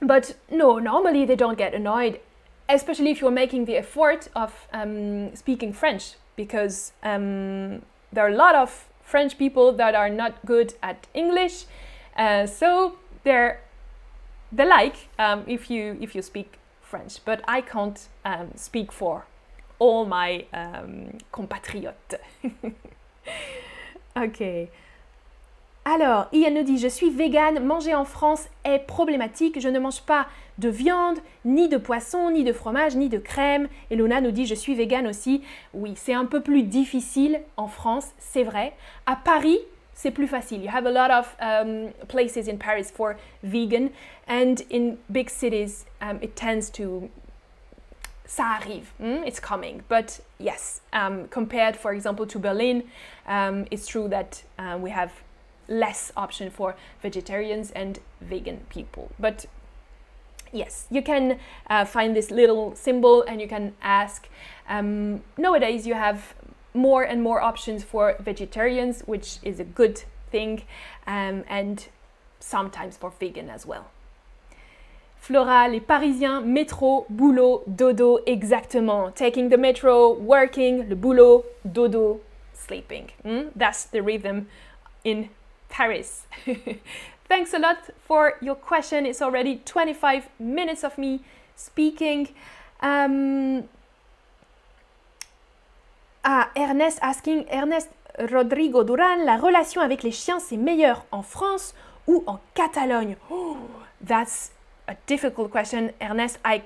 But 0.02 0.36
no, 0.52 0.80
normally 0.80 1.26
they 1.26 1.36
don't 1.36 1.58
get 1.58 1.74
annoyed 1.74 2.20
especially 2.70 3.12
if 3.12 3.22
you're 3.22 3.32
making 3.32 3.66
the 3.66 3.78
effort 3.78 4.28
of 4.36 4.68
um, 4.74 5.36
speaking 5.36 5.74
French, 5.74 6.16
because 6.36 6.92
um, 7.04 7.82
there 8.12 8.26
are 8.26 8.30
a 8.30 8.36
lot 8.36 8.56
of 8.56 8.88
French 9.08 9.38
people 9.38 9.72
that 9.72 9.96
are 9.96 10.10
not 10.10 10.46
good 10.46 10.74
at 10.84 11.08
English, 11.14 11.66
uh, 12.18 12.46
so 12.46 12.98
they're 13.24 13.62
they 14.52 14.66
like 14.66 15.08
um, 15.18 15.44
if 15.48 15.70
you 15.70 15.98
if 16.02 16.14
you 16.14 16.22
speak 16.22 16.60
French. 16.82 17.24
But 17.24 17.42
I 17.48 17.62
can't 17.62 18.08
um, 18.26 18.52
speak 18.56 18.92
for 18.92 19.26
all 19.80 20.06
my 20.06 20.46
um, 20.54 21.20
compatriotes. 21.32 22.16
okay. 24.18 24.70
Alors, 25.90 26.28
Ian 26.34 26.52
nous 26.52 26.64
dit, 26.64 26.78
je 26.80 26.90
suis 26.90 27.10
végane, 27.10 27.64
manger 27.64 27.96
en 27.96 28.04
France 28.04 28.50
est 28.66 28.80
problématique, 28.80 29.62
je 29.62 29.70
ne 29.70 29.80
mange 29.80 30.02
pas 30.02 30.28
de 30.58 30.68
viande, 30.68 31.18
ni 31.46 31.70
de 31.70 31.78
poisson, 31.78 32.30
ni 32.30 32.44
de 32.44 32.52
fromage, 32.52 32.98
ni 32.98 33.08
de 33.08 33.18
crème. 33.18 33.70
Et 33.90 33.96
Luna 33.96 34.20
nous 34.20 34.32
dit, 34.32 34.46
je 34.46 34.54
suis 34.54 34.76
végane 34.76 35.08
aussi. 35.08 35.44
Oui, 35.74 35.94
c'est 35.96 36.14
un 36.14 36.26
peu 36.26 36.42
plus 36.42 36.64
difficile 36.64 37.40
en 37.56 37.68
France, 37.68 38.10
c'est 38.20 38.44
vrai. 38.44 38.74
À 39.06 39.16
Paris, 39.16 39.60
c'est 39.94 40.12
plus 40.12 40.28
facile. 40.28 40.62
You 40.62 40.70
have 40.76 40.86
a 40.86 40.92
lot 40.92 41.10
of 41.10 41.38
um, 41.40 41.92
places 42.10 42.50
in 42.50 42.58
Paris 42.58 42.92
for 42.94 43.16
vegan, 43.42 43.90
and 44.28 44.56
in 44.70 44.98
big 45.10 45.30
cities, 45.30 45.86
um, 46.02 46.20
it 46.22 46.36
tends 46.36 46.70
to 46.74 47.10
ça 48.26 48.60
arrive, 48.60 48.92
mm? 49.02 49.26
it's 49.26 49.40
coming. 49.40 49.84
But 49.88 50.20
yes, 50.38 50.82
um, 50.92 51.30
compared, 51.30 51.78
for 51.78 51.94
example, 51.94 52.26
to 52.26 52.40
Berlin, 52.40 52.84
um, 53.26 53.66
it's 53.72 53.88
true 53.88 54.10
that 54.10 54.44
uh, 54.60 54.78
we 54.78 54.90
have 54.90 55.14
less 55.68 56.12
option 56.16 56.50
for 56.50 56.76
vegetarians 57.02 57.72
and 57.72 58.00
vegan 58.22 58.66
people. 58.70 59.12
But 59.20 59.46
yes, 60.52 60.88
you 60.90 61.02
can 61.02 61.40
uh, 61.70 61.86
find 61.86 62.16
this 62.16 62.32
little 62.32 62.76
symbol 62.76 63.24
and 63.24 63.42
you 63.42 63.48
can 63.48 63.74
ask. 63.82 64.28
Um, 64.70 65.24
nowadays, 65.38 65.86
you 65.86 65.94
have 65.94 66.36
more 66.74 67.04
and 67.04 67.22
more 67.22 67.42
options 67.42 67.84
for 67.84 68.16
vegetarians, 68.20 69.02
which 69.02 69.40
is 69.44 69.60
a 69.60 69.64
good 69.64 70.04
thing, 70.32 70.64
um, 71.06 71.44
and 71.48 71.88
sometimes 72.40 72.98
for 72.98 73.12
vegan 73.20 73.50
as 73.50 73.66
well. 73.66 73.88
Flora, 75.20 75.68
les 75.68 75.80
Parisiens, 75.80 76.42
métro, 76.42 77.06
boulot, 77.10 77.64
dodo, 77.68 78.20
exactement. 78.26 79.14
Taking 79.16 79.50
the 79.50 79.58
metro, 79.58 80.14
working, 80.14 80.88
le 80.88 80.96
boulot, 80.96 81.44
dodo, 81.70 82.22
sleeping. 82.54 83.10
Mm? 83.26 83.52
That's 83.56 83.86
the 83.86 84.02
rhythm 84.02 84.48
in 85.04 85.30
Paris. 85.70 86.26
Thanks 87.28 87.54
a 87.54 87.60
lot 87.60 87.78
for 88.06 88.36
your 88.42 88.56
question. 88.56 89.06
It's 89.06 89.22
already 89.22 89.62
25 89.66 90.30
minutes 90.40 90.84
of 90.84 90.98
me 90.98 91.22
speaking. 91.56 92.30
Um, 92.82 93.68
ah, 96.24 96.50
Ernest 96.56 97.00
asking, 97.02 97.48
Ernest 97.52 97.90
Rodrigo 98.18 98.84
Duran, 98.84 99.26
la 99.26 99.38
relation 99.38 99.82
avec 99.82 100.04
les 100.04 100.12
chiens, 100.12 100.40
c'est 100.40 100.58
meilleur 100.58 101.06
en 101.12 101.22
France 101.22 101.74
ou 102.08 102.24
en 102.28 102.40
Catalogne? 102.54 103.18
Oh, 103.30 103.58
that's 104.02 104.52
a 104.88 104.96
difficult 105.06 105.52
question, 105.52 105.92
Ernest. 106.02 106.40
I, 106.46 106.64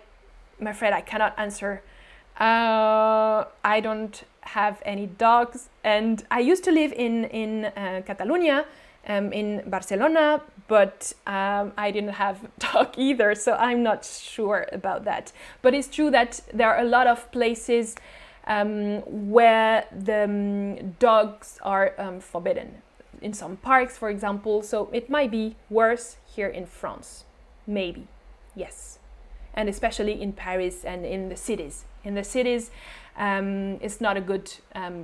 I'm 0.60 0.68
afraid 0.68 0.94
I 0.94 1.02
cannot 1.02 1.34
answer. 1.38 1.82
Uh, 2.40 3.46
I 3.64 3.82
don't 3.82 4.24
have 4.42 4.82
any 4.86 5.06
dogs, 5.06 5.70
and 5.84 6.24
I 6.32 6.40
used 6.40 6.64
to 6.64 6.72
live 6.72 6.94
in 6.94 7.26
in 7.26 7.66
uh, 7.66 8.02
Catalonia, 8.06 8.66
um, 9.08 9.34
in 9.34 9.64
Barcelona, 9.68 10.42
but 10.68 11.14
um, 11.28 11.74
I 11.78 11.92
didn't 11.92 12.14
have 12.14 12.40
dog 12.60 12.94
either, 12.98 13.36
so 13.36 13.54
I'm 13.54 13.84
not 13.84 14.06
sure 14.06 14.68
about 14.72 15.06
that. 15.06 15.32
But 15.62 15.74
it's 15.74 15.88
true 15.88 16.12
that 16.12 16.42
there 16.54 16.74
are 16.74 16.80
a 16.80 16.88
lot 16.88 17.08
of 17.08 17.32
places 17.32 17.96
um, 18.48 19.02
where 19.32 19.86
the 19.92 20.24
um, 20.24 20.92
dogs 21.00 21.60
are 21.62 21.94
um, 21.98 22.20
forbidden. 22.20 22.82
In 23.22 23.34
some 23.34 23.58
parks, 23.58 23.98
for 23.98 24.10
example, 24.10 24.64
so 24.64 24.90
it 24.92 25.10
might 25.10 25.30
be 25.30 25.56
worse 25.70 26.18
here 26.26 26.48
in 26.48 26.66
France. 26.66 27.26
Maybe, 27.68 28.08
yes. 28.56 28.98
And 29.54 29.70
especially 29.70 30.22
in 30.22 30.34
Paris 30.34 30.84
and 30.84 31.06
in 31.06 31.30
the 31.30 31.36
cities. 31.36 31.86
In 32.04 32.16
the 32.16 32.24
cities, 32.24 32.72
um, 33.18 33.78
it's 33.82 34.02
not 34.02 34.18
a 34.18 34.22
good 34.22 34.52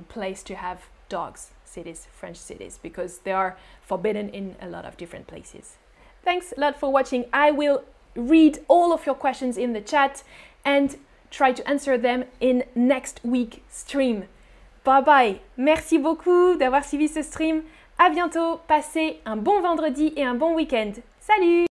place 0.08 0.42
to 0.44 0.56
have 0.56 0.88
dogs, 1.08 1.50
cities, 1.78 2.08
French 2.12 2.36
cities, 2.36 2.78
because 2.82 3.18
they 3.24 3.32
are 3.32 3.56
forbidden 3.82 4.28
in 4.30 4.56
a 4.60 4.68
lot 4.68 4.84
of 4.84 4.96
different 4.96 5.26
places. 5.26 5.76
Thanks 6.24 6.52
a 6.56 6.60
lot 6.60 6.78
for 6.78 6.90
watching. 6.92 7.24
I 7.32 7.50
will 7.50 7.82
read 8.14 8.58
all 8.68 8.92
of 8.92 9.06
your 9.06 9.14
questions 9.14 9.56
in 9.56 9.72
the 9.72 9.80
chat 9.80 10.24
and 10.64 10.96
try 11.30 11.52
to 11.52 11.62
answer 11.68 11.96
them 11.98 12.24
in 12.40 12.64
next 12.74 13.20
week 13.22 13.62
stream. 13.68 14.24
Bye 14.84 15.02
bye. 15.02 15.40
Merci 15.56 15.98
beaucoup 15.98 16.56
d'avoir 16.56 16.84
suivi 16.84 17.08
ce 17.08 17.22
stream. 17.22 17.62
À 17.98 18.10
bientôt. 18.10 18.60
Passez 18.66 19.20
un 19.26 19.36
bon 19.36 19.60
vendredi 19.60 20.12
et 20.16 20.24
un 20.24 20.34
bon 20.34 20.54
week-end. 20.54 20.92
Salut 21.20 21.68